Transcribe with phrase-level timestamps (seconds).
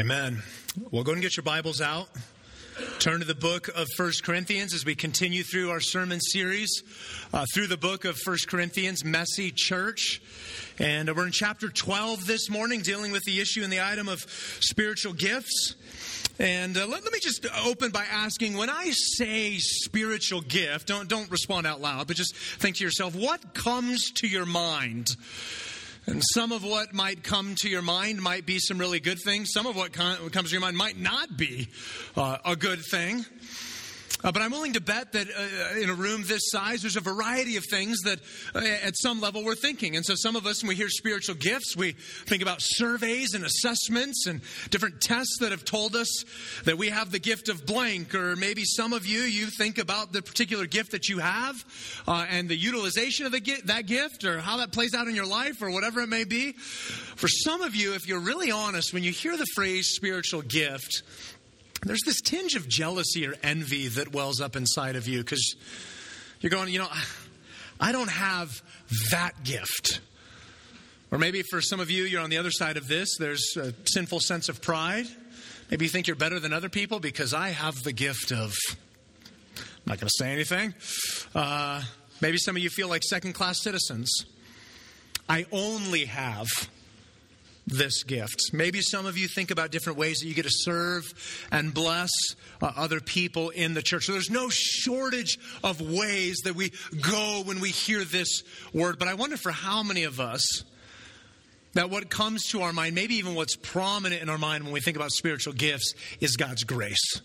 [0.00, 0.44] Amen.
[0.92, 2.08] Well, go and get your Bibles out.
[3.00, 6.84] Turn to the book of First Corinthians as we continue through our sermon series
[7.32, 10.22] uh, through the book of First Corinthians, Messy Church.
[10.78, 14.20] And we're in chapter 12 this morning, dealing with the issue and the item of
[14.60, 15.74] spiritual gifts.
[16.38, 21.08] And uh, let, let, me just open by asking when I say spiritual gift, don't,
[21.08, 25.16] don't respond out loud, but just think to yourself, what comes to your mind?
[26.08, 29.50] And some of what might come to your mind might be some really good things.
[29.52, 31.68] Some of what comes to your mind might not be
[32.16, 33.26] uh, a good thing.
[34.24, 37.00] Uh, but I'm willing to bet that uh, in a room this size, there's a
[37.00, 38.18] variety of things that
[38.54, 39.94] uh, at some level we're thinking.
[39.94, 43.44] And so some of us, when we hear spiritual gifts, we think about surveys and
[43.44, 44.40] assessments and
[44.70, 46.24] different tests that have told us
[46.64, 48.12] that we have the gift of blank.
[48.12, 51.64] Or maybe some of you, you think about the particular gift that you have
[52.08, 55.26] uh, and the utilization of the, that gift or how that plays out in your
[55.26, 56.52] life or whatever it may be.
[56.52, 61.02] For some of you, if you're really honest, when you hear the phrase spiritual gift,
[61.82, 65.56] there's this tinge of jealousy or envy that wells up inside of you because
[66.40, 66.88] you're going, you know,
[67.80, 68.50] I don't have
[69.10, 70.00] that gift.
[71.10, 73.16] Or maybe for some of you, you're on the other side of this.
[73.18, 75.06] There's a sinful sense of pride.
[75.70, 78.54] Maybe you think you're better than other people because I have the gift of.
[79.56, 80.74] I'm not going to say anything.
[81.34, 81.82] Uh,
[82.20, 84.24] maybe some of you feel like second class citizens.
[85.28, 86.48] I only have
[87.68, 88.52] this gift.
[88.52, 91.04] Maybe some of you think about different ways that you get to serve
[91.52, 92.10] and bless
[92.60, 94.06] uh, other people in the church.
[94.06, 98.98] So there's no shortage of ways that we go when we hear this word.
[98.98, 100.64] But I wonder for how many of us
[101.74, 104.80] that what comes to our mind, maybe even what's prominent in our mind when we
[104.80, 107.20] think about spiritual gifts, is God's grace.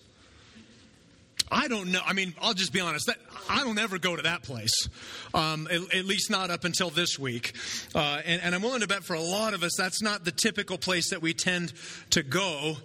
[1.53, 2.01] I don't know.
[2.03, 3.05] I mean, I'll just be honest.
[3.05, 4.89] That, I don't ever go to that place,
[5.35, 7.53] um, at, at, least not up until this week.
[7.93, 10.31] Uh, and, and, I'm willing to bet for a lot of us, that's not the
[10.31, 11.73] typical place that we tend
[12.09, 12.77] to go.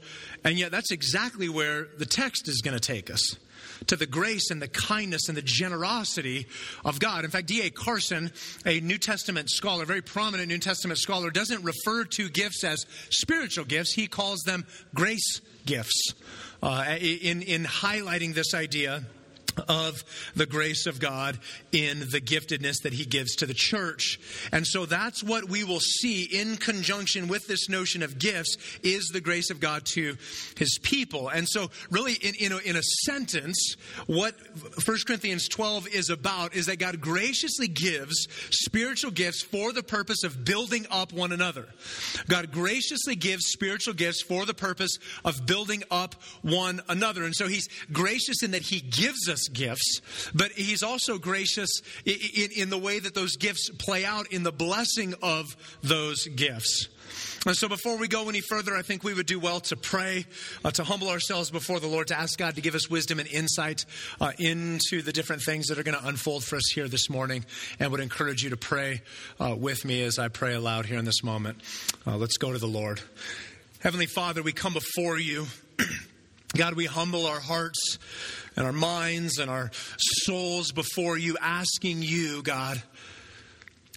[0.44, 3.36] And yet, that's exactly where the text is going to take us
[3.86, 6.46] to the grace and the kindness and the generosity
[6.84, 7.24] of God.
[7.24, 7.70] In fact, D.A.
[7.70, 8.30] Carson,
[8.66, 13.64] a New Testament scholar, very prominent New Testament scholar, doesn't refer to gifts as spiritual
[13.64, 16.14] gifts, he calls them grace gifts
[16.62, 19.02] uh, in, in highlighting this idea
[19.68, 20.04] of
[20.34, 21.38] the grace of God
[21.72, 24.20] in the giftedness that He gives to the church.
[24.52, 29.08] And so that's what we will see in conjunction with this notion of gifts is
[29.08, 30.16] the grace of God to
[30.56, 31.28] His people.
[31.28, 33.76] And so, really, in, in, a, in a sentence,
[34.06, 34.34] what
[34.84, 40.22] 1 Corinthians 12 is about is that God graciously gives spiritual gifts for the purpose
[40.24, 41.66] of building up one another.
[42.28, 47.24] God graciously gives spiritual gifts for the purpose of building up one another.
[47.24, 50.00] And so, He's gracious in that He gives us gifts,
[50.34, 54.52] but He's also gracious in, in, the way that those gifts play out in the
[54.52, 56.88] blessing of those gifts.
[57.46, 60.26] And so, before we go any further, I think we would do well to pray,
[60.64, 63.28] uh, to humble ourselves before the Lord, to ask God to give us wisdom and
[63.28, 63.84] insight
[64.20, 67.44] uh, into the different things that are going to unfold for us here this morning,
[67.80, 69.02] and would encourage you to pray
[69.40, 71.58] uh, with me as I pray aloud here in this moment.
[72.06, 73.00] Uh, let's go to the Lord.
[73.80, 75.46] Heavenly Father, we come before you.
[76.56, 77.98] God, we humble our hearts
[78.56, 82.82] and our minds and our souls before you, asking you, God,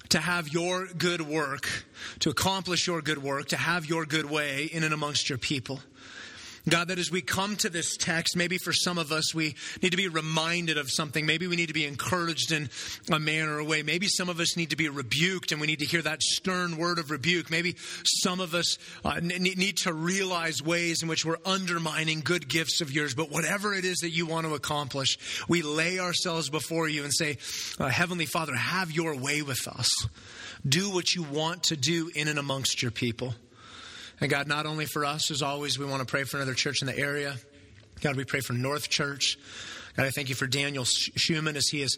[0.09, 1.69] to have your good work,
[2.19, 5.79] to accomplish your good work, to have your good way in and amongst your people.
[6.69, 9.91] God, that as we come to this text, maybe for some of us, we need
[9.91, 11.25] to be reminded of something.
[11.25, 12.69] Maybe we need to be encouraged in
[13.11, 13.81] a manner or a way.
[13.81, 16.77] Maybe some of us need to be rebuked and we need to hear that stern
[16.77, 17.49] word of rebuke.
[17.49, 22.81] Maybe some of us uh, need to realize ways in which we're undermining good gifts
[22.81, 23.15] of yours.
[23.15, 25.17] But whatever it is that you want to accomplish,
[25.47, 27.37] we lay ourselves before you and say,
[27.79, 29.89] uh, Heavenly Father, have your way with us.
[30.67, 33.33] Do what you want to do in and amongst your people.
[34.21, 36.81] And God, not only for us, as always, we want to pray for another church
[36.81, 37.35] in the area.
[38.01, 39.37] God, we pray for North Church.
[39.97, 41.97] God, I thank you for Daniel Schumann as he is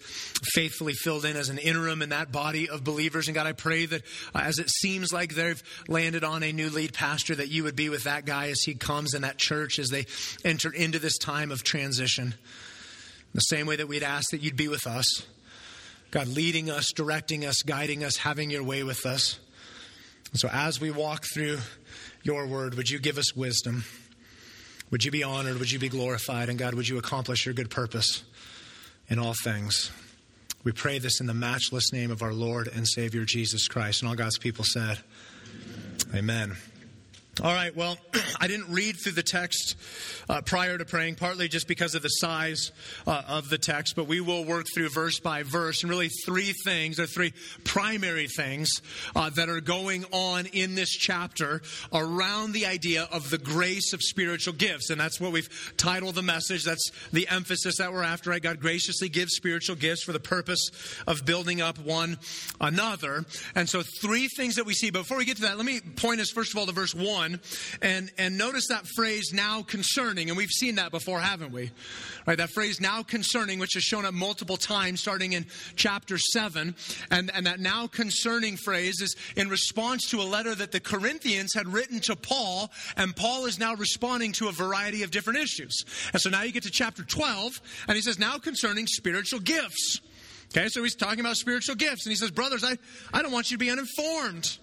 [0.54, 3.28] faithfully filled in as an interim in that body of believers.
[3.28, 4.02] And God, I pray that
[4.34, 7.76] uh, as it seems like they've landed on a new lead pastor, that you would
[7.76, 10.06] be with that guy as he comes in that church as they
[10.44, 12.34] enter into this time of transition.
[13.34, 15.24] The same way that we'd ask that you'd be with us.
[16.10, 19.40] God, leading us, directing us, guiding us, having your way with us.
[20.32, 21.60] And so as we walk through
[22.24, 22.76] your word.
[22.76, 23.84] Would you give us wisdom?
[24.90, 25.60] Would you be honored?
[25.60, 26.50] Would you be glorified?
[26.50, 28.24] And God, would you accomplish your good purpose
[29.10, 29.92] in all things?
[30.64, 34.02] We pray this in the matchless name of our Lord and Savior Jesus Christ.
[34.02, 35.00] And all God's people said,
[36.14, 36.52] Amen.
[36.52, 36.73] Amen.
[37.42, 37.98] All right, well,
[38.40, 39.76] I didn't read through the text
[40.30, 42.72] uh, prior to praying, partly just because of the size
[43.08, 45.82] uh, of the text, but we will work through verse by verse.
[45.82, 47.34] And really, three things, or three
[47.64, 48.70] primary things
[49.16, 54.04] uh, that are going on in this chapter around the idea of the grace of
[54.04, 54.92] spiritual gifts.
[54.92, 56.64] And that's what we've titled the message.
[56.64, 58.30] That's the emphasis that we're after.
[58.30, 58.44] Right?
[58.44, 60.70] God graciously gives spiritual gifts for the purpose
[61.08, 62.20] of building up one
[62.62, 63.26] another.
[63.56, 64.92] And so, three things that we see.
[64.92, 67.23] Before we get to that, let me point us, first of all, to verse 1
[67.24, 67.40] 1.
[67.82, 70.30] And, and notice that phrase, now concerning.
[70.30, 71.72] And we've seen that before, haven't we?
[72.26, 76.76] Right, that phrase, now concerning, which has shown up multiple times starting in chapter 7.
[77.12, 81.54] And, and that now concerning phrase is in response to a letter that the Corinthians
[81.54, 82.70] had written to Paul.
[82.98, 85.86] And Paul is now responding to a variety of different issues.
[86.12, 90.02] And so now you get to chapter 12, and he says, now concerning spiritual gifts.
[90.56, 92.06] Okay, so he's talking about spiritual gifts.
[92.06, 92.78] And he says, Brothers, I,
[93.12, 94.60] I don't want you to be uninformed.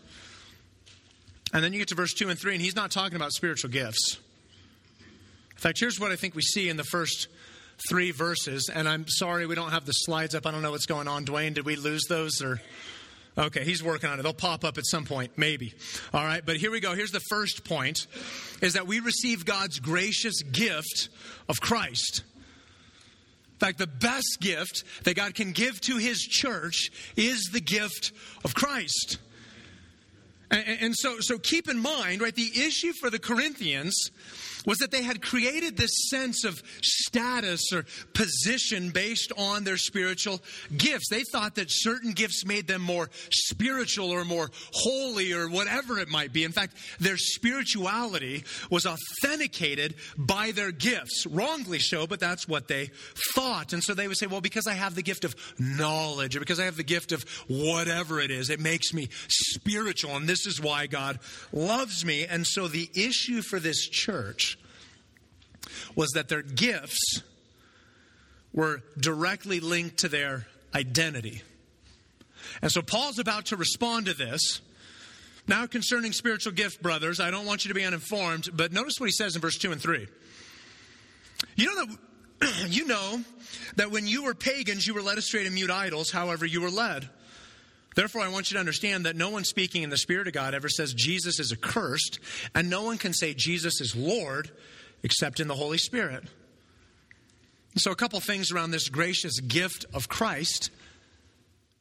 [1.52, 3.70] And then you get to verse 2 and 3, and he's not talking about spiritual
[3.70, 4.19] gifts.
[5.50, 7.29] In fact, here's what I think we see in the first
[7.88, 8.70] three verses.
[8.73, 10.47] And I'm sorry we don't have the slides up.
[10.47, 11.25] I don't know what's going on.
[11.25, 12.41] Dwayne, did we lose those?
[12.43, 12.61] Or.
[13.38, 14.23] Okay, he's working on it.
[14.23, 15.73] They'll pop up at some point, maybe.
[16.12, 16.94] All right, but here we go.
[16.94, 18.06] Here's the first point
[18.61, 21.08] is that we receive God's gracious gift
[21.49, 22.23] of Christ.
[23.52, 28.12] In fact, the best gift that God can give to his church is the gift
[28.44, 29.19] of Christ.
[30.50, 34.11] And, so, so keep in mind, right, the issue for the Corinthians
[34.67, 37.85] was that they had created this sense of status or
[38.15, 40.41] position based on their spiritual
[40.77, 41.09] gifts.
[41.11, 46.09] They thought that certain gifts made them more spiritual or more holy or whatever it
[46.09, 46.45] might be.
[46.45, 51.27] In fact, their spirituality was authenticated by their gifts.
[51.27, 52.91] Wrongly so, but that's what they
[53.35, 53.73] thought.
[53.73, 56.61] And so they would say, well, because I have the gift of knowledge or because
[56.61, 60.17] I have the gift of whatever it is, it makes me spiritual.
[60.17, 61.19] And this is why God
[61.53, 62.27] loves me.
[62.27, 64.50] And so the issue for this church
[65.95, 67.23] was that their gifts
[68.53, 71.43] were directly linked to their identity.
[72.63, 74.61] And so Paul's about to respond to this.
[75.47, 79.07] Now, concerning spiritual gift, brothers, I don't want you to be uninformed, but notice what
[79.07, 80.07] he says in verse 2 and 3.
[81.57, 81.99] You know that
[82.69, 83.23] you know
[83.77, 86.71] that when you were pagans, you were led astray to mute idols, however you were
[86.71, 87.09] led.
[87.97, 90.55] Therefore, I want you to understand that no one speaking in the Spirit of God
[90.55, 92.21] ever says Jesus is accursed,
[92.55, 94.51] and no one can say Jesus is Lord
[95.02, 96.25] except in the Holy Spirit.
[97.76, 100.70] So, a couple things around this gracious gift of Christ,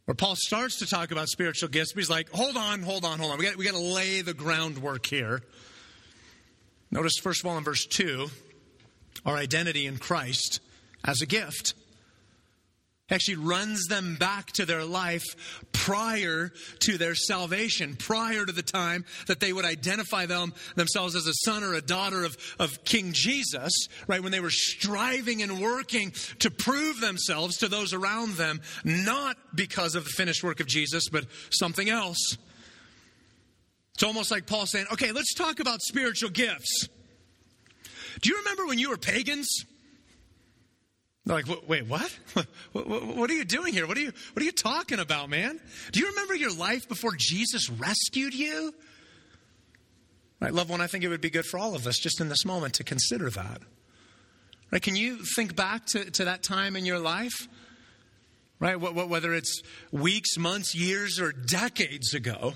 [0.05, 3.19] where Paul starts to talk about spiritual gifts, but he's like, hold on, hold on,
[3.19, 3.39] hold on.
[3.39, 5.41] We got, we got to lay the groundwork here.
[6.91, 8.27] Notice, first of all, in verse 2,
[9.25, 10.59] our identity in Christ
[11.03, 11.73] as a gift
[13.11, 15.23] actually runs them back to their life
[15.71, 21.25] prior to their salvation, prior to the time that they would identify them themselves as
[21.27, 24.21] a son or a daughter of, of King Jesus, right?
[24.21, 29.95] When they were striving and working to prove themselves to those around them, not because
[29.95, 32.37] of the finished work of Jesus, but something else.
[33.93, 36.87] It's almost like Paul saying, okay, let's talk about spiritual gifts.
[38.21, 39.65] Do you remember when you were pagans?
[41.29, 42.17] They're like, wait, what?
[42.73, 43.85] What are you doing here?
[43.85, 45.59] What are you, what are you talking about, man?
[45.91, 48.73] Do you remember your life before Jesus rescued you?
[50.39, 52.29] Right, loved one, I think it would be good for all of us just in
[52.29, 53.61] this moment to consider that.
[54.71, 57.47] Right, can you think back to, to that time in your life?
[58.59, 59.61] Right, whether it's
[59.91, 62.53] weeks, months, years, or decades ago.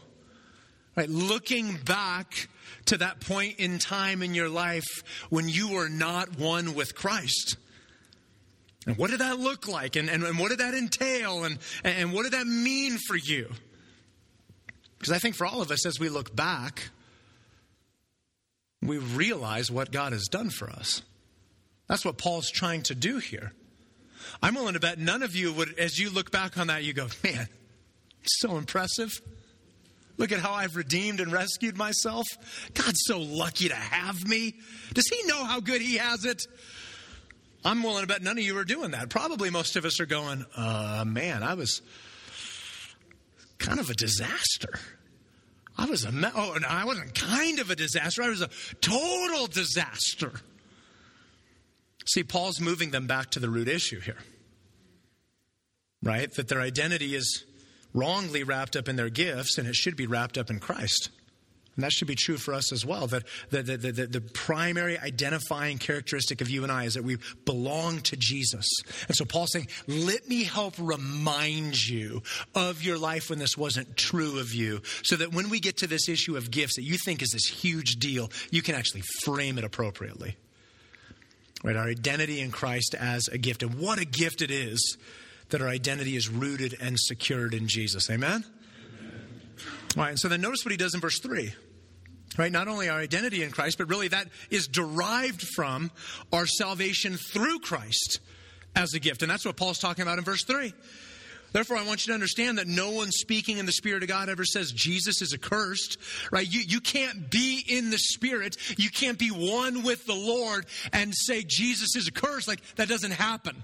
[0.97, 2.47] Right, looking back
[2.85, 7.57] to that point in time in your life when you were not one with Christ.
[8.85, 9.95] And what did that look like?
[9.95, 11.45] And, and, and what did that entail?
[11.45, 13.49] And, and what did that mean for you?
[14.97, 16.89] Because I think for all of us, as we look back,
[18.81, 21.01] we realize what God has done for us.
[21.87, 23.53] That's what Paul's trying to do here.
[24.41, 26.93] I'm willing to bet none of you would, as you look back on that, you
[26.93, 27.47] go, man,
[28.21, 29.21] it's so impressive.
[30.17, 32.27] Look at how I've redeemed and rescued myself.
[32.73, 34.55] God's so lucky to have me.
[34.93, 36.41] Does he know how good he has it?
[37.65, 39.09] I'm willing to bet none of you are doing that.
[39.09, 41.81] Probably most of us are going, uh, man, I was
[43.57, 44.79] kind of a disaster.
[45.77, 48.21] I was a, me- oh, no, I wasn't kind of a disaster.
[48.21, 48.49] I was a
[48.81, 50.31] total disaster.
[52.05, 54.17] See, Paul's moving them back to the root issue here,
[56.03, 56.31] right?
[56.33, 57.45] That their identity is
[57.93, 61.09] wrongly wrapped up in their gifts and it should be wrapped up in Christ.
[61.75, 63.07] And that should be true for us as well.
[63.07, 67.17] That the, the, the, the, primary identifying characteristic of you and I is that we
[67.45, 68.67] belong to Jesus.
[69.07, 72.21] And so Paul's saying, let me help remind you
[72.53, 75.87] of your life when this wasn't true of you, so that when we get to
[75.87, 79.57] this issue of gifts that you think is this huge deal, you can actually frame
[79.57, 80.35] it appropriately.
[81.63, 81.75] Right?
[81.75, 83.63] Our identity in Christ as a gift.
[83.63, 84.97] And what a gift it is
[85.49, 88.09] that our identity is rooted and secured in Jesus.
[88.11, 88.43] Amen?
[89.95, 91.53] All right, so then notice what he does in verse 3.
[92.35, 95.91] Right, not only our identity in Christ, but really that is derived from
[96.31, 98.19] our salvation through Christ
[98.75, 99.21] as a gift.
[99.21, 100.73] And that's what Paul's talking about in verse 3.
[101.51, 104.27] Therefore, I want you to understand that no one speaking in the Spirit of God
[104.27, 105.99] ever says Jesus is accursed,
[106.31, 106.51] right?
[106.51, 108.57] You, you can't be in the Spirit.
[108.79, 112.47] You can't be one with the Lord and say Jesus is accursed.
[112.47, 113.63] Like, that doesn't happen.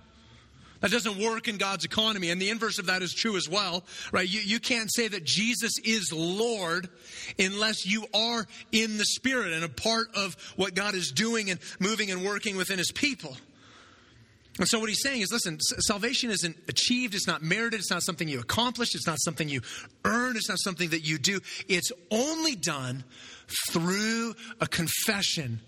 [0.82, 2.30] That doesn't work in God's economy.
[2.30, 4.28] And the inverse of that is true as well, right?
[4.28, 6.90] You, you can't say that Jesus is Lord
[7.38, 11.60] unless you are in the Spirit and a part of what God is doing and
[11.80, 13.36] moving and working within His people.
[14.58, 18.04] And so what he's saying is listen, salvation isn't achieved, it's not merited, it's not
[18.04, 19.62] something you accomplish, it's not something you
[20.04, 21.40] earn, it's not something that you do.
[21.70, 23.06] It's only done
[23.70, 25.62] through a confession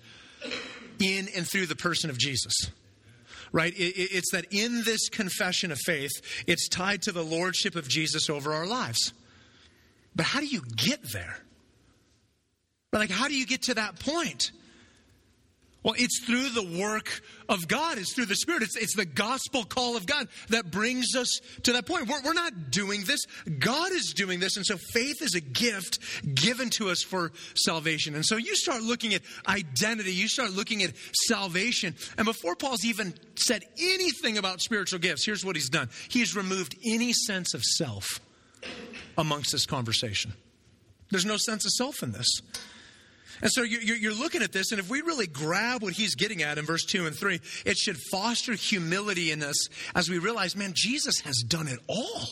[1.00, 2.54] in and through the person of Jesus
[3.52, 3.74] right?
[3.76, 6.12] It's that in this confession of faith,
[6.48, 9.14] it's tied to the lordship of Jesus over our lives.
[10.16, 11.38] But how do you get there?
[12.94, 14.52] Like, how do you get to that point?
[15.84, 17.98] Well, it's through the work of God.
[17.98, 18.62] It's through the Spirit.
[18.62, 22.08] It's, it's the gospel call of God that brings us to that point.
[22.08, 23.26] We're, we're not doing this.
[23.58, 24.58] God is doing this.
[24.58, 26.00] And so faith is a gift
[26.36, 28.14] given to us for salvation.
[28.14, 30.14] And so you start looking at identity.
[30.14, 30.92] You start looking at
[31.28, 31.96] salvation.
[32.16, 35.90] And before Paul's even said anything about spiritual gifts, here's what he's done.
[36.10, 38.20] He's removed any sense of self
[39.18, 40.34] amongst this conversation.
[41.10, 42.42] There's no sense of self in this.
[43.42, 46.58] And so you're, looking at this, and if we really grab what he's getting at
[46.58, 50.74] in verse 2 and 3, it should foster humility in us as we realize, man,
[50.76, 52.30] Jesus has done it all.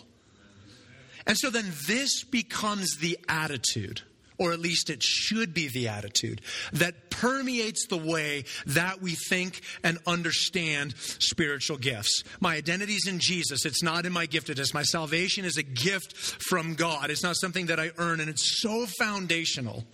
[1.26, 4.02] And so then this becomes the attitude,
[4.38, 6.42] or at least it should be the attitude,
[6.74, 12.24] that permeates the way that we think and understand spiritual gifts.
[12.40, 13.66] My identity is in Jesus.
[13.66, 14.74] It's not in my giftedness.
[14.74, 17.10] My salvation is a gift from God.
[17.10, 19.86] It's not something that I earn, and it's so foundational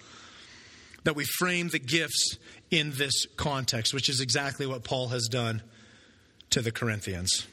[1.05, 2.37] that we frame the gifts
[2.71, 5.61] in this context, which is exactly what Paul has done
[6.49, 7.47] to the Corinthians.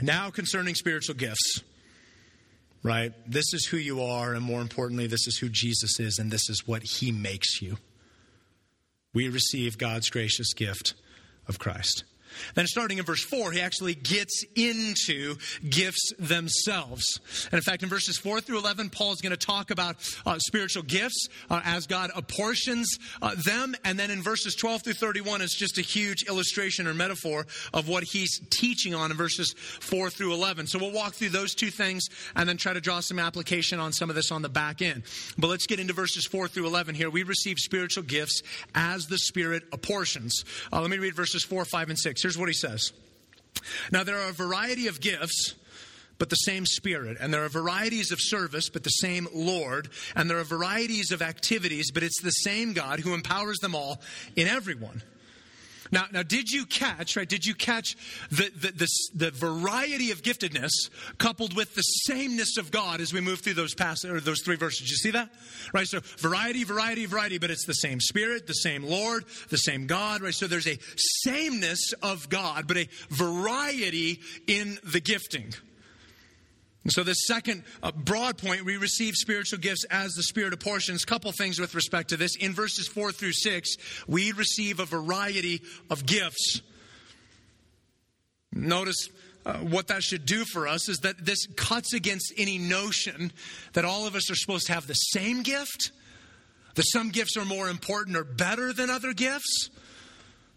[0.00, 1.62] Now, concerning spiritual gifts,
[2.82, 3.12] right?
[3.26, 6.48] This is who you are, and more importantly, this is who Jesus is, and this
[6.48, 7.76] is what he makes you.
[9.12, 10.94] We receive God's gracious gift
[11.48, 12.04] of Christ.
[12.54, 15.36] Then, starting in verse 4, he actually gets into
[15.68, 17.20] gifts themselves.
[17.50, 20.38] And in fact, in verses 4 through 11, Paul is going to talk about uh,
[20.38, 23.74] spiritual gifts uh, as God apportions uh, them.
[23.84, 27.88] And then in verses 12 through 31, it's just a huge illustration or metaphor of
[27.88, 30.66] what he's teaching on in verses 4 through 11.
[30.66, 33.92] So we'll walk through those two things and then try to draw some application on
[33.92, 35.02] some of this on the back end.
[35.38, 37.10] But let's get into verses 4 through 11 here.
[37.10, 38.42] We receive spiritual gifts
[38.74, 40.44] as the Spirit apportions.
[40.72, 42.22] Uh, let me read verses 4, 5, and 6.
[42.26, 42.92] Here's what he says
[43.92, 45.54] Now, there are a variety of gifts
[46.18, 47.18] but the same Spirit.
[47.20, 49.90] And there are varieties of service, but the same Lord.
[50.16, 54.00] And there are varieties of activities, but it's the same God who empowers them all
[54.34, 55.02] in everyone.
[55.90, 57.28] Now, now, did you catch, right?
[57.28, 57.96] Did you catch
[58.30, 63.20] the, the, the, the, variety of giftedness coupled with the sameness of God as we
[63.20, 64.90] move through those passages, or those three verses?
[64.90, 65.30] You see that?
[65.72, 65.86] Right?
[65.86, 70.22] So, variety, variety, variety, but it's the same Spirit, the same Lord, the same God,
[70.22, 70.34] right?
[70.34, 75.54] So, there's a sameness of God, but a variety in the gifting.
[76.86, 81.04] And so, the second uh, broad point, we receive spiritual gifts as the Spirit apportions.
[81.04, 82.36] Couple things with respect to this.
[82.36, 83.74] In verses 4 through 6,
[84.06, 86.60] we receive a variety of gifts.
[88.52, 89.08] Notice
[89.44, 93.32] uh, what that should do for us is that this cuts against any notion
[93.72, 95.90] that all of us are supposed to have the same gift,
[96.76, 99.70] that some gifts are more important or better than other gifts.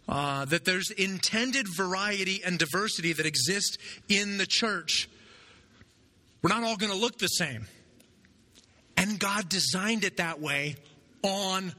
[0.07, 5.07] Uh, that there's intended variety and diversity that exist in the church.
[6.41, 7.67] We're not all going to look the same.
[8.97, 10.75] And God designed it that way
[11.23, 11.73] on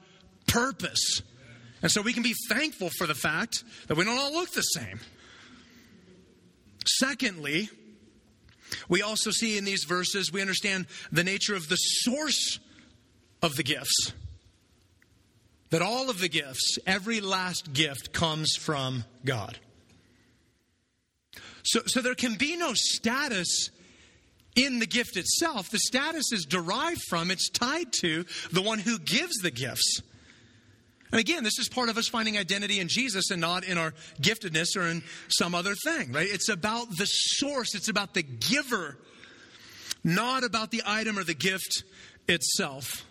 [0.47, 1.23] purpose.
[1.83, 4.63] And so we can be thankful for the fact that we don't all look the
[4.63, 5.01] same.
[6.87, 7.71] Secondly,
[8.89, 12.59] we also see in these verses, we understand the nature of the source
[13.43, 14.13] of the gifts.
[15.71, 19.59] That all of the gifts, every last gift, comes from God.
[21.63, 23.71] So, so there can be no status
[24.65, 25.71] in the gift itself.
[25.71, 30.03] The status is derived from, it's tied to the one who gives the gifts.
[31.13, 33.93] And again, this is part of us finding identity in Jesus and not in our
[34.21, 36.29] giftedness or in some other thing, right?
[36.31, 38.97] It's about the source, it's about the giver,
[40.05, 41.83] not about the item or the gift
[42.29, 43.05] itself.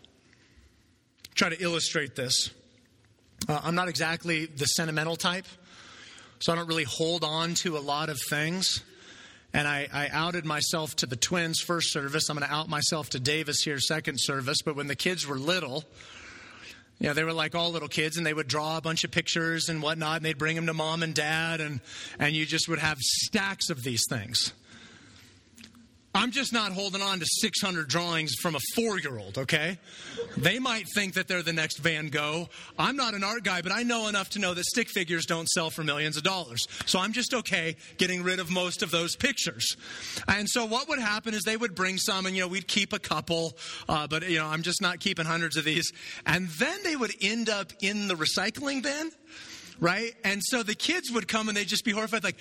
[1.36, 2.52] Try to illustrate this.
[3.48, 5.46] Uh, I'm not exactly the sentimental type,
[6.40, 8.82] so I don't really hold on to a lot of things.
[9.54, 12.30] And I, I, outed myself to the twins first service.
[12.30, 14.58] I'm going to out myself to Davis here second service.
[14.64, 15.86] But when the kids were little,
[17.00, 19.12] you know, they were like all little kids, and they would draw a bunch of
[19.12, 21.80] pictures and whatnot, and they'd bring them to mom and dad, and,
[22.20, 24.54] and you just would have stacks of these things.
[26.14, 29.78] I'm just not holding on to 600 drawings from a four year old, okay?
[30.38, 32.50] They might think that they're the next Van Gogh.
[32.80, 35.48] I'm not an art guy, but I know enough to know that stick figures don't
[35.48, 36.66] sell for millions of dollars.
[36.88, 39.78] So I'm just okay getting rid of most of those pictures.
[40.28, 42.92] And so what would happen is they would bring some, and, you know, we'd keep
[42.92, 43.56] a couple,
[43.88, 45.92] uh, but, you know, I'm just not keeping hundreds of these.
[46.26, 49.12] And then they would end up in the recycling bin
[49.80, 50.14] right?
[50.24, 52.38] And so the kids would come and they'd just be horrified, like,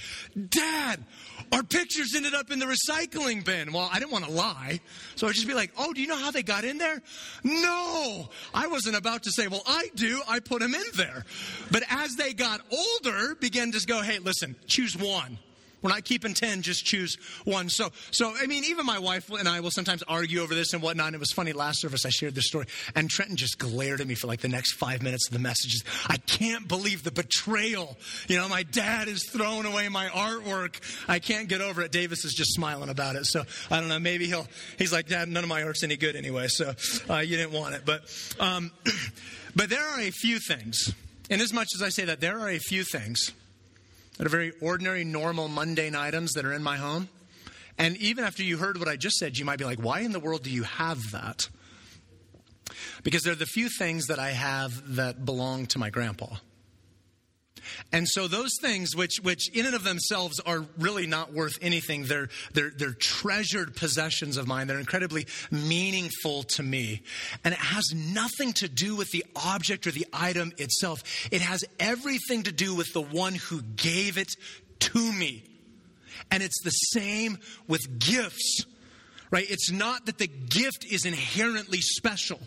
[0.48, 1.04] Dad,
[1.52, 3.72] our pictures ended up in the recycling bin.
[3.72, 4.80] Well, I didn't want to lie.
[5.14, 7.02] So I'd just be like, Oh, do you know how they got in there?
[7.44, 8.28] No.
[8.52, 10.20] I wasn't about to say, Well, I do.
[10.28, 11.24] I put them in there.
[11.70, 15.38] But as they got older, began to go, Hey, listen, choose one.
[15.82, 17.68] We're not keeping 10, just choose one.
[17.68, 20.82] So, so, I mean, even my wife and I will sometimes argue over this and
[20.82, 21.08] whatnot.
[21.08, 24.06] And it was funny, last service I shared this story, and Trenton just glared at
[24.06, 25.84] me for like the next five minutes of the messages.
[26.08, 27.96] I can't believe the betrayal.
[28.26, 30.80] You know, my dad is throwing away my artwork.
[31.08, 31.92] I can't get over it.
[31.92, 33.26] Davis is just smiling about it.
[33.26, 36.16] So, I don't know, maybe he'll, he's like, Dad, none of my art's any good
[36.16, 36.48] anyway.
[36.48, 36.74] So,
[37.08, 37.82] uh, you didn't want it.
[37.84, 38.02] But,
[38.40, 38.72] um,
[39.56, 40.92] but there are a few things.
[41.30, 43.32] And as much as I say that, there are a few things
[44.18, 47.08] that are very ordinary, normal, mundane items that are in my home.
[47.78, 50.12] And even after you heard what I just said, you might be like, why in
[50.12, 51.48] the world do you have that?
[53.02, 56.26] Because they're the few things that I have that belong to my grandpa.
[57.92, 62.04] And so those things, which, which in and of themselves are really not worth anything,
[62.04, 64.66] they're, they're, they're treasured possessions of mine.
[64.66, 67.02] They're incredibly meaningful to me.
[67.44, 71.02] And it has nothing to do with the object or the item itself.
[71.30, 74.34] It has everything to do with the one who gave it
[74.80, 75.44] to me.
[76.30, 78.64] And it's the same with gifts,
[79.30, 79.46] right?
[79.48, 82.40] It's not that the gift is inherently special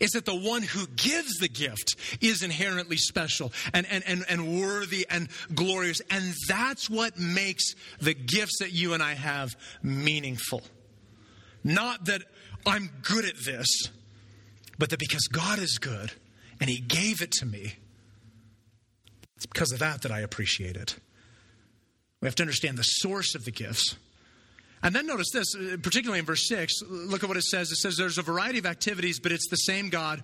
[0.00, 4.60] is that the one who gives the gift is inherently special and, and, and, and
[4.60, 6.00] worthy and glorious.
[6.10, 10.62] And that's what makes the gifts that you and I have meaningful.
[11.64, 12.22] Not that
[12.64, 13.68] I'm good at this,
[14.78, 16.12] but that because God is good
[16.60, 17.74] and He gave it to me,
[19.36, 20.96] it's because of that that I appreciate it.
[22.20, 23.96] We have to understand the source of the gifts.
[24.86, 27.72] And then notice this, uh, particularly in verse 6, look at what it says.
[27.72, 30.22] It says there's a variety of activities, but it's the same God.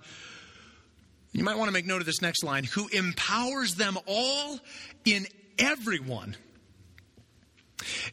[1.33, 4.61] You might want to make note of this next line who empowers them all
[5.05, 5.27] in
[5.59, 6.37] everyone.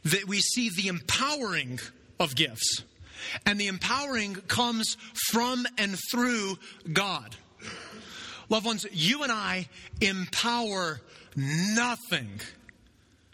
[0.06, 1.80] That we see the empowering
[2.20, 2.84] of gifts.
[3.46, 4.98] And the empowering comes
[5.30, 6.58] from and through
[6.92, 7.36] God.
[8.50, 9.70] Loved ones, you and I
[10.02, 11.00] empower
[11.36, 12.42] nothing.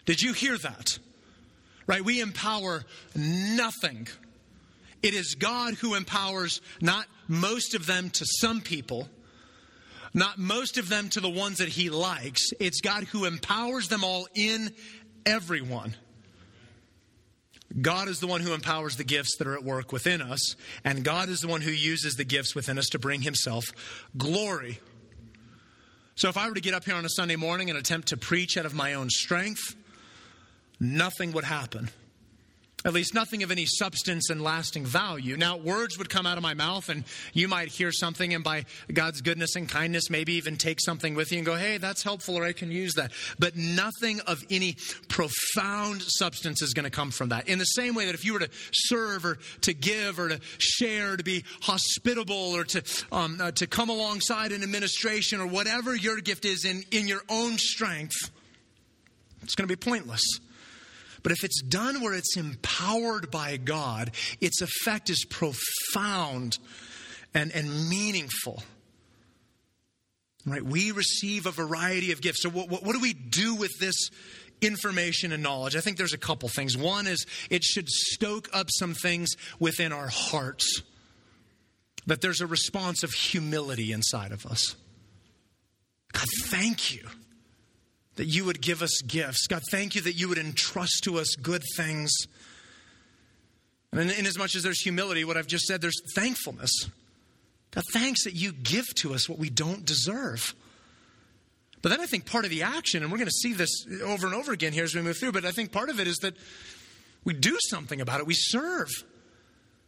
[0.04, 0.98] Did you hear that?
[1.86, 2.04] Right?
[2.04, 4.08] We empower nothing.
[5.02, 9.08] It is God who empowers not most of them to some people,
[10.14, 12.50] not most of them to the ones that He likes.
[12.58, 14.70] It's God who empowers them all in
[15.24, 15.94] everyone.
[17.80, 21.04] God is the one who empowers the gifts that are at work within us, and
[21.04, 23.64] God is the one who uses the gifts within us to bring Himself
[24.16, 24.78] glory.
[26.14, 28.16] So, if I were to get up here on a Sunday morning and attempt to
[28.16, 29.76] preach out of my own strength,
[30.80, 31.90] nothing would happen.
[32.84, 35.36] At least nothing of any substance and lasting value.
[35.36, 38.64] Now, words would come out of my mouth, and you might hear something, and by
[38.92, 42.36] God's goodness and kindness, maybe even take something with you and go, hey, that's helpful,
[42.36, 43.10] or I can use that.
[43.40, 44.76] But nothing of any
[45.08, 47.48] profound substance is going to come from that.
[47.48, 50.40] In the same way that if you were to serve, or to give, or to
[50.58, 55.96] share, to be hospitable, or to, um, uh, to come alongside an administration, or whatever
[55.96, 58.30] your gift is in, in your own strength,
[59.42, 60.22] it's going to be pointless.
[61.26, 66.56] But if it's done where it's empowered by God, its effect is profound
[67.34, 68.62] and, and meaningful.
[70.46, 70.62] Right?
[70.62, 72.42] We receive a variety of gifts.
[72.44, 74.10] So, what, what, what do we do with this
[74.60, 75.74] information and knowledge?
[75.74, 76.76] I think there's a couple things.
[76.76, 80.80] One is it should stoke up some things within our hearts,
[82.06, 84.76] that there's a response of humility inside of us.
[86.12, 87.08] God, thank you
[88.16, 89.46] that you would give us gifts.
[89.46, 92.12] God, thank you that you would entrust to us good things.
[93.92, 96.72] And in as much as there's humility, what I've just said, there's thankfulness.
[97.70, 100.54] God, thanks that you give to us what we don't deserve.
[101.82, 104.26] But then I think part of the action, and we're going to see this over
[104.26, 106.16] and over again here as we move through, but I think part of it is
[106.18, 106.34] that
[107.24, 108.26] we do something about it.
[108.26, 108.88] We serve.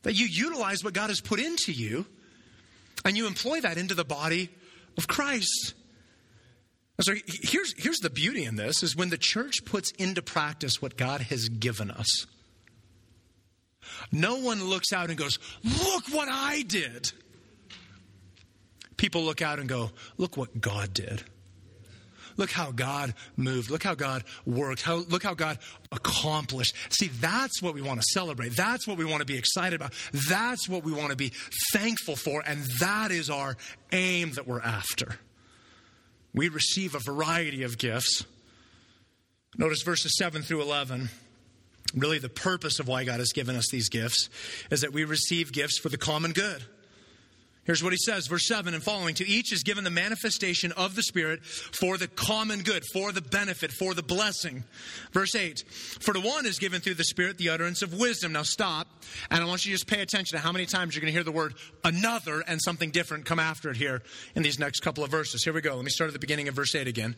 [0.02, 2.06] That you utilize what God has put into you
[3.04, 4.50] and you employ that into the body
[4.96, 5.74] of Christ.
[7.00, 10.96] So here's, here's the beauty in this is when the church puts into practice what
[10.96, 12.26] God has given us.
[14.10, 17.12] No one looks out and goes, Look what I did.
[18.96, 21.22] People look out and go, Look what God did.
[22.36, 23.68] Look how God moved.
[23.68, 24.82] Look how God worked.
[24.82, 25.58] How, look how God
[25.90, 26.74] accomplished.
[26.88, 28.56] See, that's what we want to celebrate.
[28.56, 29.92] That's what we want to be excited about.
[30.28, 31.32] That's what we want to be
[31.72, 32.44] thankful for.
[32.46, 33.56] And that is our
[33.90, 35.18] aim that we're after.
[36.34, 38.24] We receive a variety of gifts.
[39.56, 41.08] Notice verses 7 through 11
[41.94, 44.28] really the purpose of why God has given us these gifts
[44.70, 46.62] is that we receive gifts for the common good.
[47.68, 49.14] Here's what he says, verse 7 and following.
[49.16, 53.20] To each is given the manifestation of the Spirit for the common good, for the
[53.20, 54.64] benefit, for the blessing.
[55.12, 55.64] Verse 8
[56.00, 58.32] For to one is given through the Spirit the utterance of wisdom.
[58.32, 58.88] Now stop,
[59.30, 61.14] and I want you to just pay attention to how many times you're going to
[61.14, 64.02] hear the word another and something different come after it here
[64.34, 65.44] in these next couple of verses.
[65.44, 65.76] Here we go.
[65.76, 67.16] Let me start at the beginning of verse 8 again.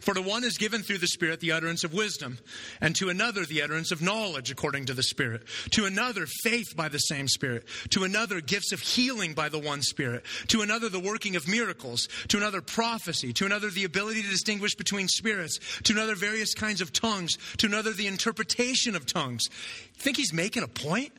[0.00, 2.38] For to one is given through the Spirit the utterance of wisdom,
[2.80, 6.88] and to another the utterance of knowledge according to the Spirit, to another faith by
[6.88, 11.00] the same Spirit, to another gifts of healing by the one Spirit, to another the
[11.00, 15.92] working of miracles, to another prophecy, to another the ability to distinguish between spirits, to
[15.92, 19.48] another various kinds of tongues, to another the interpretation of tongues.
[19.96, 21.12] Think he's making a point?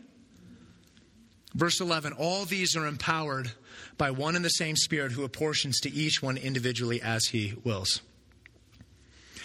[1.54, 3.52] Verse 11 All these are empowered
[3.98, 8.02] by one and the same Spirit who apportions to each one individually as he wills.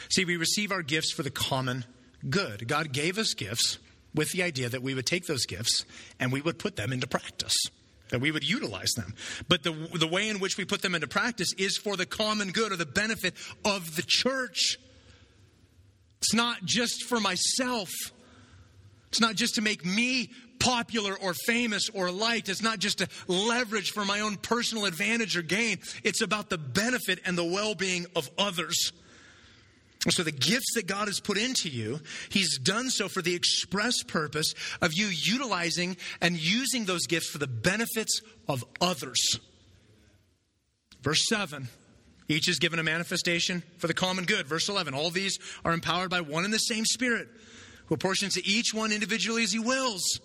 [0.08, 1.84] See, we receive our gifts for the common
[2.28, 2.68] good.
[2.68, 3.78] God gave us gifts
[4.14, 5.84] with the idea that we would take those gifts
[6.18, 7.54] and we would put them into practice,
[8.10, 9.14] that we would utilize them.
[9.48, 12.50] But the, the way in which we put them into practice is for the common
[12.50, 14.78] good or the benefit of the church.
[16.18, 17.90] It's not just for myself.
[19.08, 22.48] It's not just to make me popular or famous or liked.
[22.48, 25.78] It's not just to leverage for my own personal advantage or gain.
[26.02, 28.92] It's about the benefit and the well being of others.
[30.10, 34.02] So, the gifts that God has put into you, He's done so for the express
[34.02, 39.40] purpose of you utilizing and using those gifts for the benefits of others.
[41.02, 41.68] Verse 7
[42.28, 44.46] each is given a manifestation for the common good.
[44.46, 47.28] Verse 11 all these are empowered by one and the same Spirit,
[47.86, 50.20] who apportions to each one individually as He wills.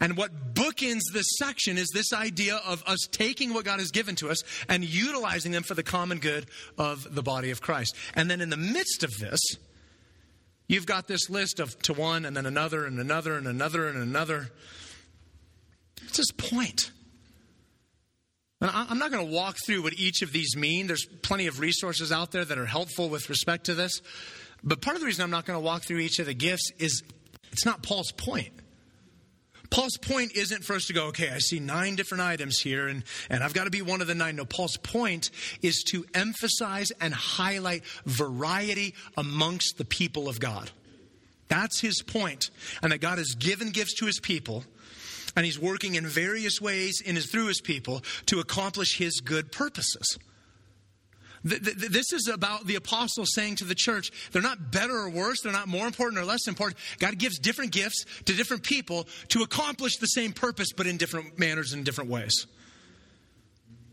[0.00, 4.14] And what bookends this section is this idea of us taking what God has given
[4.16, 7.96] to us and utilizing them for the common good of the body of Christ.
[8.14, 9.40] And then in the midst of this,
[10.68, 13.96] you've got this list of to one and then another and another and another and
[13.96, 14.50] another.
[16.04, 16.90] It's his point.
[18.60, 20.86] And I'm not going to walk through what each of these mean.
[20.86, 24.00] There's plenty of resources out there that are helpful with respect to this.
[24.62, 26.70] But part of the reason I'm not going to walk through each of the gifts
[26.78, 27.02] is
[27.52, 28.52] it's not Paul's point.
[29.70, 33.04] Paul's point isn't for us to go, okay, I see nine different items here and,
[33.30, 34.36] and I've got to be one of the nine.
[34.36, 35.30] No, Paul's point
[35.62, 40.70] is to emphasize and highlight variety amongst the people of God.
[41.48, 42.50] That's his point,
[42.82, 44.64] and that God has given gifts to his people,
[45.36, 49.52] and he's working in various ways in his, through his people to accomplish his good
[49.52, 50.18] purposes.
[51.46, 55.52] This is about the apostles saying to the church, they're not better or worse, they're
[55.52, 56.76] not more important or less important.
[56.98, 61.38] God gives different gifts to different people to accomplish the same purpose, but in different
[61.38, 62.46] manners and different ways.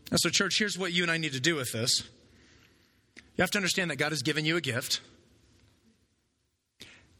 [0.09, 2.01] And so, church, here's what you and I need to do with this.
[3.15, 5.01] You have to understand that God has given you a gift,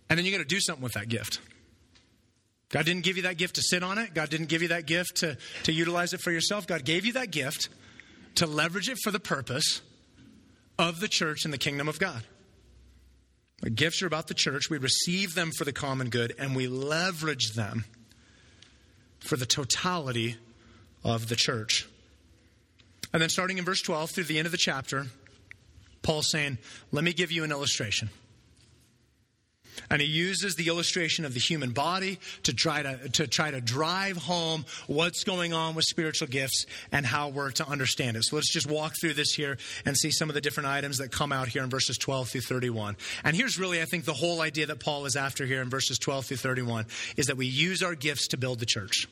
[0.10, 1.42] and then you got to do something with that gift.
[2.70, 4.16] God didn't give you that gift to sit on it.
[4.16, 6.66] God didn't give you that gift to, to utilize it for yourself.
[6.66, 7.70] God gave you that gift
[8.36, 9.82] to leverage it for the purpose
[10.78, 12.24] of the church and the kingdom of God.
[13.62, 14.70] The gifts are about the church.
[14.70, 17.86] We receive them for the common good and we leverage them
[19.20, 20.36] for the totality
[21.04, 21.88] of the church.
[23.14, 25.08] And then starting in verse 12 through the end of the chapter,
[26.02, 26.58] Paul's saying,
[26.92, 28.10] Let me give you an illustration.
[29.90, 33.62] And he uses the illustration of the human body to try to, to try to
[33.62, 38.24] drive home what's going on with spiritual gifts and how we're to understand it.
[38.24, 41.12] So let's just walk through this here and see some of the different items that
[41.12, 42.98] come out here in verses 12 through 31.
[43.24, 45.98] And here's really, I think, the whole idea that Paul is after here in verses
[45.98, 46.86] 12 through 31
[47.18, 49.08] is that we use our gifts to build the church.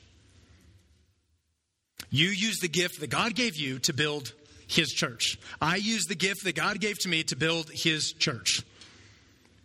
[2.10, 4.34] You use the gift that God gave you to build
[4.67, 5.38] his church.
[5.62, 8.63] I use the gift that God gave to me to build his church.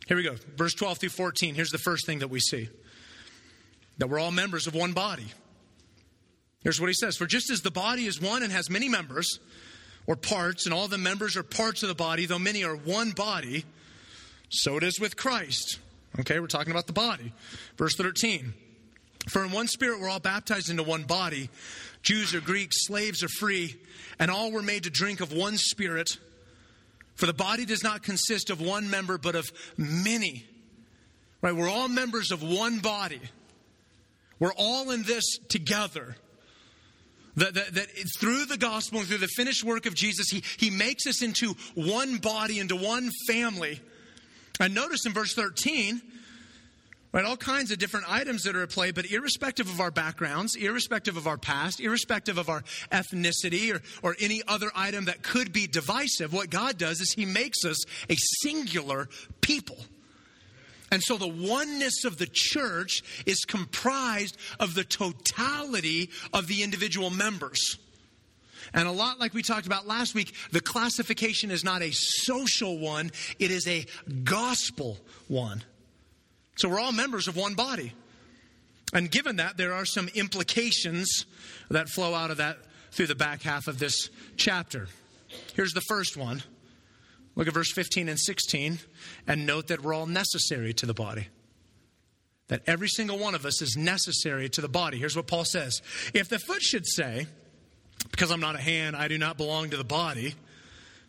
[0.06, 0.36] Here we go.
[0.56, 1.54] Verse 12 through 14.
[1.54, 2.68] Here's the first thing that we see.
[3.98, 5.26] that we're all members of one body.
[6.62, 9.38] Here's what he says For just as the body is one and has many members,
[10.06, 13.10] or parts, and all the members are parts of the body, though many are one
[13.10, 13.64] body,
[14.48, 15.78] so it is with Christ.
[16.20, 17.32] Okay, we're talking about the body.
[17.76, 18.54] Verse 13.
[19.28, 21.50] For in one spirit we're all baptized into one body,
[22.02, 23.76] Jews or Greeks, slaves or free,
[24.18, 26.18] and all were made to drink of one spirit.
[27.16, 30.46] For the body does not consist of one member, but of many.
[31.40, 31.54] Right?
[31.54, 33.20] We're all members of one body.
[34.38, 36.16] We're all in this together.
[37.36, 40.70] That, that, that, through the gospel and through the finished work of Jesus, he, he
[40.70, 43.80] makes us into one body, into one family.
[44.58, 46.00] And notice in verse 13,
[47.16, 50.54] right, all kinds of different items that are at play, but irrespective of our backgrounds,
[50.54, 55.52] irrespective of our past, irrespective of our ethnicity or, or any other item that could
[55.52, 59.08] be divisive, what God does is He makes us a singular
[59.40, 59.78] people.
[60.92, 67.10] And so the oneness of the church is comprised of the totality of the individual
[67.10, 67.78] members.
[68.74, 72.78] And a lot like we talked about last week, the classification is not a social
[72.78, 73.86] one, it is a
[74.22, 74.98] gospel
[75.28, 75.62] one.
[76.56, 77.92] So we're all members of one body.
[78.92, 81.26] And given that, there are some implications
[81.70, 82.58] that flow out of that
[82.92, 84.88] through the back half of this chapter.
[85.54, 86.42] Here's the first one
[87.36, 88.78] Look at verse 15 and 16
[89.26, 91.28] and note that we're all necessary to the body.
[92.48, 94.98] That every single one of us is necessary to the body.
[94.98, 95.82] Here's what Paul says
[96.14, 97.26] If the foot should say,
[98.10, 100.34] Because I'm not a hand, I do not belong to the body,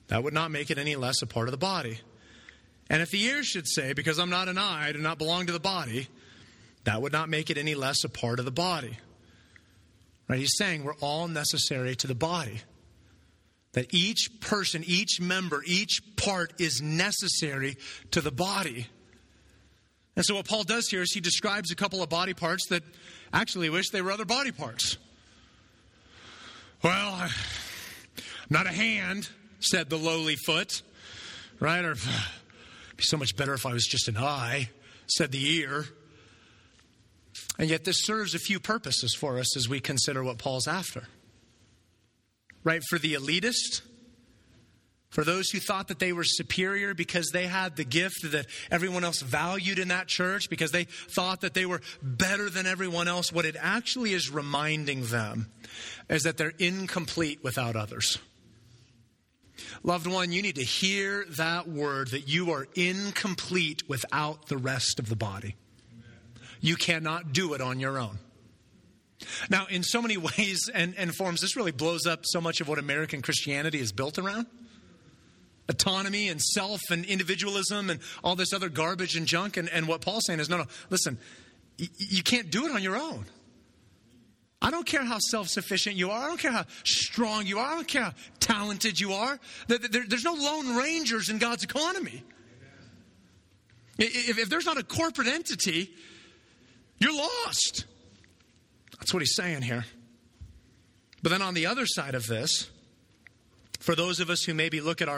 [0.10, 1.99] that would not make it any less a part of the body.
[2.89, 5.47] And if the ear should say, Because I'm not an eye, I do not belong
[5.47, 6.08] to the body,
[6.86, 8.97] that would not make it any less a part of the body.
[10.28, 10.39] Right?
[10.39, 12.62] He's saying we're all necessary to the body.
[13.73, 17.78] That each person, each member, each part is necessary
[18.12, 18.88] to the body.
[20.15, 22.82] And so, what Paul does here is he describes a couple of body parts that
[23.32, 24.97] actually wish they were other body parts.
[26.84, 27.30] Well,
[28.50, 30.82] not a hand, said the lowly foot,
[31.60, 31.84] right?
[31.84, 31.95] Or,
[32.97, 34.69] be so much better if I was just an eye,
[35.07, 35.86] said the ear.
[37.60, 41.07] And yet, this serves a few purposes for us as we consider what Paul's after
[42.67, 42.83] right?
[42.89, 43.81] For the elitist,
[45.10, 49.05] for those who thought that they were superior because they had the gift that everyone
[49.05, 53.31] else valued in that church, because they thought that they were better than everyone else,
[53.31, 55.49] what it actually is reminding them
[56.10, 58.19] is that they're incomplete without others.
[59.84, 65.00] Loved one, you need to hear that word that you are incomplete without the rest
[65.00, 65.56] of the body.
[66.62, 68.20] You cannot do it on your own.
[69.50, 72.67] Now, in so many ways and, and forms, this really blows up so much of
[72.67, 74.48] what American Christianity is built around
[75.70, 79.58] autonomy and self and individualism and all this other garbage and junk.
[79.58, 81.17] And, and what Paul's saying is no, no, listen,
[81.78, 83.26] you can't do it on your own.
[84.62, 86.26] I don't care how self sufficient you are.
[86.26, 87.72] I don't care how strong you are.
[87.72, 89.39] I don't care how talented you are.
[89.67, 92.24] There, there, there's no lone rangers in God's economy.
[94.00, 95.91] If, there's not a corporate entity,
[97.00, 97.86] you're lost.
[99.00, 99.86] That's what he's saying here.
[101.24, 102.70] But then on the other side of this,
[103.80, 105.10] for those of us who maybe look at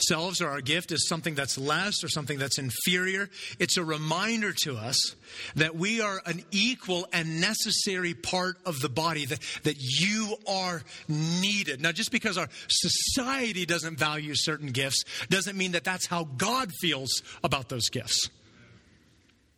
[0.00, 4.52] ourselves or our gift as something that's less or something that's inferior, it's a reminder
[4.52, 5.14] to us
[5.56, 10.82] that we are an equal and necessary part of the body, that, that you are
[11.08, 11.80] needed.
[11.80, 16.70] Now, just because our society doesn't value certain gifts doesn't mean that that's how God
[16.80, 18.28] feels about those gifts.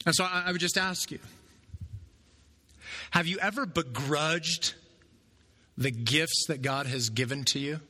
[0.05, 1.21] And so I, I would just ask you
[3.11, 4.75] have you ever begrudged
[5.77, 7.81] the gifts that God has given to you?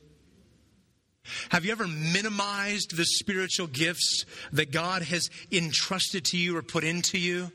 [1.49, 6.83] Have you ever minimized the spiritual gifts that God has entrusted to you or put
[6.83, 7.51] into you?